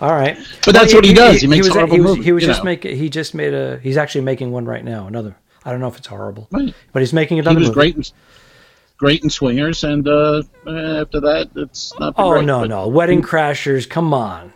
All 0.00 0.10
right. 0.12 0.38
But 0.64 0.74
that's 0.74 0.94
what 0.94 1.04
he 1.04 1.12
does. 1.12 1.40
He 1.40 1.46
makes 1.46 1.66
was, 1.66 1.74
horrible 1.74 1.94
he 1.94 2.00
was, 2.00 2.10
movies, 2.12 2.24
he 2.24 2.32
was 2.32 2.44
just 2.44 2.60
know. 2.60 2.64
making. 2.64 2.96
He 2.96 3.08
just 3.10 3.34
made 3.34 3.52
a. 3.54 3.78
He's 3.78 3.96
actually 3.96 4.22
making 4.22 4.50
one 4.52 4.64
right 4.64 4.84
now. 4.84 5.06
Another. 5.06 5.36
I 5.64 5.70
don't 5.70 5.80
know 5.80 5.88
if 5.88 5.98
it's 5.98 6.06
horrible, 6.06 6.48
Right. 6.50 6.74
but 6.92 7.00
he's 7.02 7.12
making 7.12 7.36
He 7.36 7.42
was 7.42 7.54
movie. 7.54 7.70
great 7.72 7.96
in 7.96 8.02
great 8.96 9.22
in 9.22 9.28
Swingers, 9.30 9.84
and 9.84 10.06
uh, 10.08 10.42
after 10.66 11.20
that, 11.20 11.50
it's 11.56 11.92
not. 12.00 12.16
been 12.16 12.24
Oh 12.24 12.30
great, 12.32 12.44
no, 12.46 12.64
no, 12.64 12.88
Wedding 12.88 13.20
Crashers. 13.22 13.88
Come 13.88 14.14
on. 14.14 14.52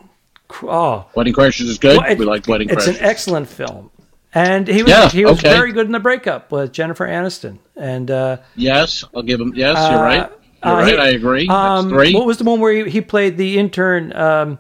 Oh, 0.63 1.07
Wedding 1.15 1.35
Crashers 1.35 1.69
is 1.69 1.79
good. 1.79 1.99
Well, 1.99 2.11
it- 2.11 2.19
we 2.19 2.25
like 2.25 2.47
Wedding 2.49 2.71
It's 2.71 2.85
Crashers. 2.85 2.89
It's 2.91 2.99
an 3.01 3.05
excellent 3.05 3.49
film, 3.49 3.91
and 4.35 4.67
he 4.67 4.83
was 4.83 4.91
Yeah, 4.91 5.09
he 5.11 5.25
was 5.27 5.39
okay. 5.41 5.51
very 5.53 5.73
good 5.73 5.87
in 5.87 5.93
the 5.93 6.01
breakup 6.01 6.51
with 6.51 6.73
Jennifer 6.73 7.07
Aniston. 7.07 7.59
And 7.77 8.11
uh, 8.11 8.39
yes, 8.57 9.05
I'll 9.15 9.23
give 9.23 9.41
him. 9.41 9.53
Yes, 9.55 9.77
you're 9.91 9.99
Uh, 9.99 10.03
right. 10.03 10.31
You're 10.65 10.73
uh, 10.73 10.77
right. 10.81 10.93
he- 10.95 10.99
I 10.99 11.09
agree. 11.09 11.49
um, 11.49 11.91
what 11.91 12.25
was 12.27 12.39
the 12.39 12.45
one 12.45 12.61
where 12.61 12.73
he, 12.85 12.91
he 12.91 13.01
played 13.03 13.37
the 13.37 13.59
intern 13.59 14.15
um, 14.17 14.59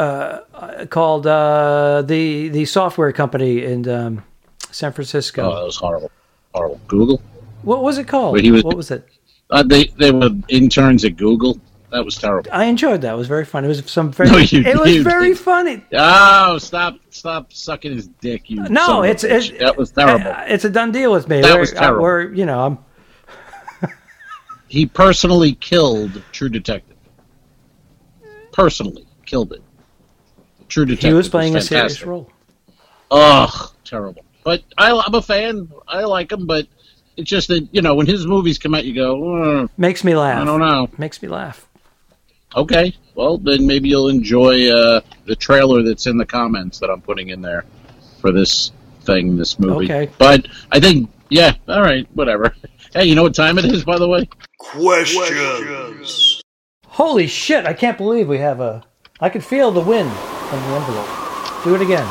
uh, 0.00 0.86
called 0.86 1.26
uh, 1.26 2.02
the 2.06 2.48
the 2.48 2.64
software 2.64 3.12
company 3.12 3.64
in 3.64 3.88
um, 3.88 4.24
San 4.70 4.92
Francisco? 4.92 5.42
oh, 5.50 5.54
that 5.56 5.64
was 5.64 5.76
horrible. 5.76 6.10
Horrible. 6.54 6.80
Google. 6.88 7.22
what 7.62 7.82
was 7.82 7.98
it 7.98 8.08
called? 8.08 8.34
Wait, 8.34 8.50
was- 8.50 8.64
what 8.64 8.76
was 8.76 8.90
it? 8.90 9.06
Uh, 9.50 9.62
they 9.64 9.84
they 9.98 10.10
were 10.12 10.30
interns 10.48 11.04
at 11.04 11.16
Google. 11.16 11.60
That 11.90 12.04
was 12.04 12.14
terrible. 12.16 12.48
I 12.52 12.66
enjoyed 12.66 13.00
that. 13.00 13.14
It 13.14 13.16
was 13.16 13.26
very 13.26 13.44
fun. 13.44 13.64
It 13.64 13.68
was 13.68 13.82
some 13.90 14.12
very. 14.12 14.30
No, 14.30 14.38
you- 14.38 14.62
it 14.62 14.78
was 14.78 14.96
very 14.98 15.30
did. 15.30 15.38
funny. 15.38 15.84
Oh, 15.92 16.56
stop! 16.58 16.94
Stop 17.10 17.52
sucking 17.52 17.92
his 17.92 18.06
dick, 18.20 18.48
you. 18.48 18.62
No, 18.68 19.02
it's, 19.02 19.24
it's 19.24 19.50
that 19.58 19.76
was 19.76 19.90
terrible. 19.90 20.32
It's 20.46 20.64
a 20.64 20.70
done 20.70 20.92
deal 20.92 21.10
with 21.12 21.28
me. 21.28 21.40
That 21.40 21.50
Where- 21.50 21.60
was 21.60 21.72
terrible. 21.72 22.02
Where 22.02 22.32
you 22.32 22.46
know 22.46 22.60
I'm 22.66 22.78
he 24.68 24.86
personally 24.86 25.54
killed 25.54 26.22
True 26.30 26.48
Detective. 26.48 26.96
Personally 28.52 29.04
killed 29.26 29.52
it. 29.52 29.62
True 30.70 30.86
Detective. 30.86 31.08
he 31.10 31.14
was 31.14 31.28
playing 31.28 31.56
a 31.56 31.60
serious 31.60 32.02
role. 32.04 32.30
Ugh, 33.10 33.72
terrible. 33.84 34.24
But 34.44 34.62
I, 34.78 34.92
I'm 34.92 35.14
a 35.14 35.20
fan. 35.20 35.68
I 35.86 36.04
like 36.04 36.32
him, 36.32 36.46
but 36.46 36.66
it's 37.16 37.28
just 37.28 37.48
that 37.48 37.68
you 37.72 37.82
know 37.82 37.94
when 37.94 38.06
his 38.06 38.24
movies 38.26 38.56
come 38.56 38.74
out, 38.74 38.84
you 38.84 38.94
go, 38.94 39.62
"Uh, 39.62 39.66
Makes 39.76 40.04
me 40.04 40.14
laugh. 40.14 40.40
I 40.40 40.44
don't 40.44 40.60
know. 40.60 40.88
Makes 40.96 41.20
me 41.22 41.28
laugh. 41.28 41.66
Okay, 42.56 42.94
well 43.14 43.36
then 43.38 43.66
maybe 43.66 43.88
you'll 43.88 44.08
enjoy 44.08 44.70
uh, 44.70 45.00
the 45.26 45.36
trailer 45.36 45.82
that's 45.82 46.06
in 46.06 46.16
the 46.16 46.24
comments 46.24 46.78
that 46.78 46.88
I'm 46.88 47.00
putting 47.02 47.28
in 47.28 47.42
there 47.42 47.64
for 48.20 48.32
this 48.32 48.72
thing, 49.02 49.36
this 49.36 49.58
movie. 49.58 49.84
Okay. 49.84 50.12
But 50.18 50.46
I 50.72 50.80
think, 50.80 51.10
yeah, 51.28 51.54
all 51.68 51.82
right, 51.82 52.06
whatever. 52.14 52.54
Hey, 52.92 53.04
you 53.04 53.14
know 53.14 53.22
what 53.22 53.36
time 53.36 53.56
it 53.56 53.64
is, 53.66 53.84
by 53.84 53.98
the 53.98 54.08
way? 54.08 54.28
Questions. 54.58 56.42
Holy 56.88 57.28
shit! 57.28 57.64
I 57.64 57.72
can't 57.72 57.96
believe 57.96 58.26
we 58.26 58.38
have 58.38 58.58
a. 58.58 58.82
I 59.20 59.28
can 59.28 59.42
feel 59.42 59.70
the 59.70 59.80
wind 59.80 60.10
from 60.50 60.60
the 60.60 60.76
envelope. 60.76 61.64
Do 61.64 61.74
it 61.76 61.80
again. 61.82 62.06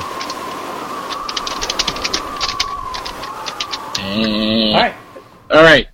And- 4.02 4.74
All 4.76 4.82
right. 4.82 4.94
All 5.52 5.64
right, 5.64 5.88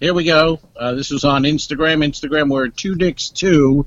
here 0.00 0.12
we 0.14 0.24
go. 0.24 0.58
Uh, 0.76 0.92
this 0.94 1.10
was 1.10 1.24
on 1.24 1.44
Instagram. 1.44 2.04
Instagram, 2.04 2.50
we're 2.50 2.68
two 2.68 2.94
dicks 2.96 3.28
two, 3.28 3.86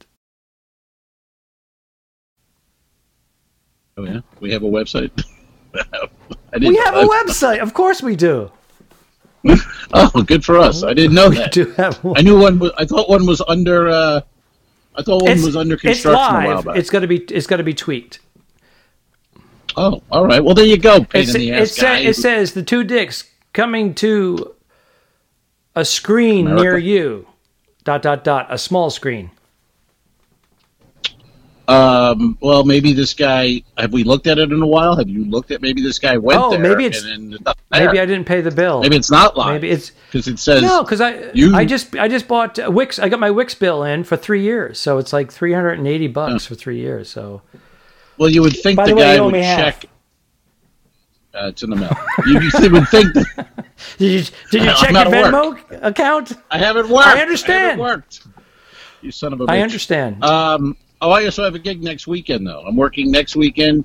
Oh 3.98 4.04
yeah, 4.04 4.20
we 4.40 4.52
have 4.52 4.62
a 4.62 4.66
website. 4.66 5.10
I 5.74 6.58
didn't 6.58 6.68
We 6.68 6.76
have 6.76 6.94
a 6.94 6.98
I- 7.00 7.22
website. 7.24 7.60
Of 7.60 7.74
course 7.74 8.02
we 8.02 8.16
do. 8.16 8.50
Oh, 9.94 10.22
good 10.22 10.44
for 10.44 10.58
us. 10.58 10.82
I 10.82 10.92
didn't 10.92 11.14
know 11.14 11.28
We 11.30 11.36
that. 11.36 11.52
do 11.52 11.70
have 11.74 12.02
one. 12.02 12.18
I 12.18 12.20
knew 12.22 12.36
one. 12.40 12.58
Was, 12.58 12.72
I 12.76 12.84
thought 12.84 13.08
one 13.08 13.24
was 13.24 13.40
under. 13.46 13.88
Uh, 13.88 14.20
I 14.96 15.02
thought 15.02 15.22
one 15.22 15.40
was 15.42 15.54
under 15.54 15.74
it's 15.74 15.82
construction 15.82 16.34
a 16.34 16.38
while 16.38 16.56
live. 16.56 16.64
back. 16.64 16.76
It's 16.76 16.90
going 16.90 17.02
to 17.02 17.08
be. 17.08 17.18
It's 17.18 17.46
going 17.46 17.58
to 17.58 17.64
be 17.64 17.72
tweaked. 17.72 18.18
oh, 19.76 20.02
all 20.10 20.26
right. 20.26 20.42
Well, 20.42 20.54
there 20.56 20.66
you 20.66 20.76
go. 20.76 21.04
Pain 21.04 21.28
in 21.28 21.32
the 21.34 21.50
it, 21.50 21.66
sa- 21.68 21.82
guy. 21.82 21.98
it 22.00 22.16
says 22.16 22.54
the 22.54 22.64
two 22.64 22.82
dicks 22.82 23.30
coming 23.52 23.94
to 23.94 24.52
a 25.76 25.84
screen 25.84 26.48
America. 26.48 26.62
near 26.64 26.78
you. 26.78 27.28
Dot 27.84 28.02
dot 28.02 28.24
dot. 28.24 28.48
A 28.50 28.58
small 28.58 28.90
screen. 28.90 29.30
Um, 31.68 32.38
well, 32.40 32.62
maybe 32.64 32.92
this 32.92 33.12
guy. 33.12 33.62
Have 33.76 33.92
we 33.92 34.04
looked 34.04 34.26
at 34.28 34.38
it 34.38 34.52
in 34.52 34.62
a 34.62 34.66
while? 34.66 34.94
Have 34.96 35.08
you 35.08 35.24
looked 35.24 35.50
at? 35.50 35.60
Maybe 35.62 35.82
this 35.82 35.98
guy 35.98 36.16
went 36.16 36.40
Oh, 36.40 36.50
there. 36.50 36.60
maybe 36.60 36.84
it's- 36.84 37.02
it's. 37.04 37.44
Maybe 37.72 37.98
I 38.00 38.06
didn't 38.06 38.24
pay 38.26 38.40
the 38.40 38.52
bill. 38.52 38.80
Maybe 38.82 38.96
it's 38.96 39.10
not 39.10 39.36
live. 39.36 39.54
Maybe 39.60 39.70
it's 39.70 39.90
because 40.10 40.28
it 40.28 40.38
says 40.38 40.62
no, 40.62 40.84
because 40.84 41.00
I 41.00 41.30
you- 41.34 41.54
I 41.56 41.64
just 41.64 41.96
I 41.96 42.06
just 42.08 42.28
bought 42.28 42.58
uh, 42.58 42.70
Wix. 42.70 42.98
I 43.00 43.08
got 43.08 43.18
my 43.18 43.30
Wix 43.32 43.54
bill 43.56 43.82
in 43.82 44.04
for 44.04 44.16
three 44.16 44.42
years, 44.42 44.78
so 44.78 44.98
it's 44.98 45.12
like 45.12 45.32
three 45.32 45.52
hundred 45.52 45.78
and 45.78 45.88
eighty 45.88 46.06
bucks 46.06 46.46
for 46.46 46.54
three 46.54 46.78
years. 46.78 47.10
So 47.10 47.42
Well, 48.16 48.28
you 48.30 48.42
would 48.42 48.54
think 48.56 48.76
By 48.76 48.86
the, 48.86 48.94
the 48.94 49.00
guy 49.00 49.20
would 49.20 49.32
me 49.32 49.40
half. 49.42 49.80
check. 49.80 49.90
Uh, 51.34 51.48
it's 51.48 51.62
in 51.62 51.68
the 51.70 51.76
mail. 51.76 51.94
you, 52.26 52.40
you 52.40 52.50
would 52.70 52.88
think 52.88 53.12
that 53.12 53.48
did 53.98 54.10
you 54.12 54.32
did 54.52 54.62
you 54.64 54.72
check 54.76 54.92
your 54.92 55.02
of 55.06 55.32
work. 55.34 55.68
Venmo 55.68 55.82
account? 55.84 56.32
I 56.50 56.58
haven't 56.58 56.88
worked. 56.88 57.08
I 57.08 57.20
understand. 57.20 57.62
haven't 57.62 57.78
worked. 57.80 58.20
You 59.02 59.10
son 59.10 59.32
of 59.34 59.40
a 59.40 59.46
bitch. 59.46 59.50
I 59.50 59.60
understand. 59.60 60.24
Um, 60.24 60.76
oh, 61.00 61.10
I 61.10 61.24
also 61.24 61.44
have 61.44 61.54
a 61.54 61.58
gig 61.58 61.82
next 61.82 62.06
weekend, 62.06 62.46
though. 62.46 62.62
I'm 62.66 62.76
working 62.76 63.10
next 63.10 63.36
weekend 63.36 63.84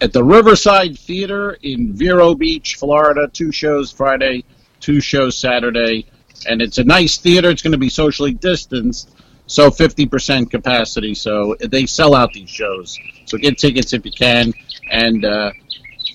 at 0.00 0.12
the 0.12 0.22
Riverside 0.22 0.98
Theater 0.98 1.58
in 1.62 1.92
Vero 1.94 2.34
Beach, 2.34 2.76
Florida. 2.76 3.28
Two 3.32 3.50
shows 3.52 3.90
Friday, 3.90 4.44
two 4.80 5.00
shows 5.00 5.36
Saturday. 5.36 6.06
And 6.48 6.60
it's 6.60 6.78
a 6.78 6.84
nice 6.84 7.16
theater. 7.18 7.50
It's 7.50 7.62
going 7.62 7.72
to 7.72 7.78
be 7.78 7.88
socially 7.88 8.34
distanced, 8.34 9.16
so 9.46 9.70
50% 9.70 10.50
capacity. 10.50 11.14
So 11.14 11.56
they 11.60 11.86
sell 11.86 12.14
out 12.14 12.32
these 12.32 12.50
shows. 12.50 12.98
So 13.24 13.38
get 13.38 13.58
tickets 13.58 13.92
if 13.94 14.04
you 14.04 14.12
can. 14.12 14.52
And 14.92 15.24
uh, 15.24 15.50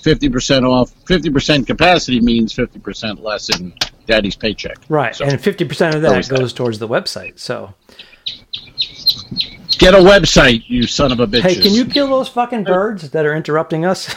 50% 0.04 0.64
off. 0.70 0.94
50% 1.06 1.66
capacity 1.68 2.22
means 2.22 2.54
50% 2.54 3.22
less 3.22 3.50
in 3.60 3.74
daddy's 4.06 4.36
paycheck. 4.36 4.78
right, 4.90 5.16
So 5.16 5.26
and 5.26 5.40
fifty 5.42 5.64
percent 5.64 5.96
of 5.96 6.02
that 6.02 6.10
always 6.10 6.28
that. 6.28 6.40
goes 6.40 6.54
towards 6.54 6.80
the 6.80 6.88
website. 6.88 7.40
So 7.40 7.74
get 9.82 9.94
a 9.96 9.98
website, 9.98 10.64
you 10.68 10.86
son 10.88 11.12
of 11.12 11.20
a 11.20 11.28
bitch. 11.28 11.42
hey, 11.42 11.56
can 11.56 11.74
you 11.74 11.86
kill 11.86 12.08
those 12.08 12.30
fucking 12.30 12.64
birds 12.64 13.10
that 13.10 13.26
are 13.26 13.36
interrupting 13.36 13.84
us? 13.86 14.14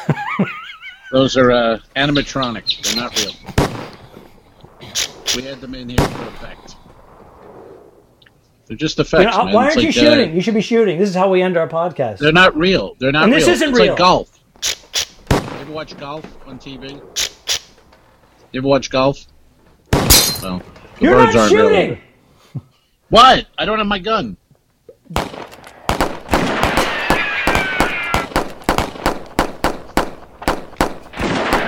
Those 1.10 1.36
are 1.36 1.50
uh, 1.52 1.78
animatronic. 1.96 2.82
They're 2.82 2.96
not 3.02 3.16
real. 3.20 3.32
We 5.36 5.42
had 5.42 5.60
them 5.60 5.74
in 5.74 5.88
here 5.88 5.98
for 5.98 6.28
effect. 6.28 6.76
They're 8.66 8.76
just 8.76 8.98
You 8.98 9.02
effects. 9.02 9.36
know, 9.36 9.44
why 9.46 9.66
It's 9.68 9.76
aren't 9.76 9.82
you 9.82 9.88
like, 9.88 9.96
uh, 9.96 10.00
shooting? 10.16 10.34
you 10.34 10.40
should 10.42 10.54
be 10.54 10.60
shooting. 10.60 10.98
This 10.98 11.08
is 11.08 11.14
how 11.14 11.30
we 11.30 11.40
end 11.42 11.56
our 11.56 11.68
podcast. 11.68 12.18
they're 12.18 12.32
not 12.32 12.56
real. 12.56 12.94
They're 12.98 13.12
not 13.12 13.24
And 13.24 13.32
this 13.32 13.44
real. 13.46 13.54
isn't 13.54 13.68
it's 13.70 13.78
real. 13.78 13.88
like 13.90 13.98
golf. 13.98 14.30
You 15.30 15.60
ever 15.60 15.72
watch 15.72 15.96
golf 15.98 16.24
on 16.46 16.58
TV? 16.58 17.00
You 18.52 18.58
ever 18.60 18.68
watch 18.68 18.90
golf? 18.90 19.24
Well, 20.42 20.58
the 20.60 20.62
You're 21.00 21.14
birds 21.14 21.34
not 21.34 21.40
aren't 21.42 21.50
shooting. 21.52 21.90
either. 21.92 22.00
What? 23.10 23.46
I 23.58 23.64
don't 23.64 23.78
have 23.78 23.86
my 23.86 23.98
gun. 23.98 24.36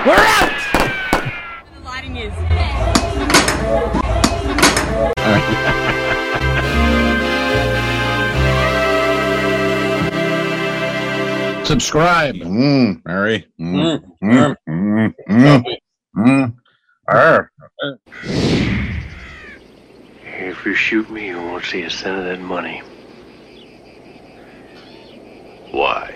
We're 0.06 0.12
out. 0.14 0.52
The 1.74 1.80
lighting 1.84 2.16
is. 2.16 2.32
Subscribe. 11.66 12.36
Mm, 12.36 13.04
Mary. 13.04 13.46
Mm, 13.60 14.00
Mm. 14.22 14.56
mm, 14.68 15.14
mm, 15.28 15.64
mm, 16.16 16.54
mm. 16.96 17.98
If 20.22 20.64
you 20.64 20.74
shoot 20.74 21.10
me, 21.10 21.26
you 21.26 21.38
won't 21.38 21.64
see 21.64 21.82
a 21.82 21.90
cent 21.90 22.18
of 22.18 22.24
that 22.26 22.40
money. 22.40 22.82
Why? 25.72 26.15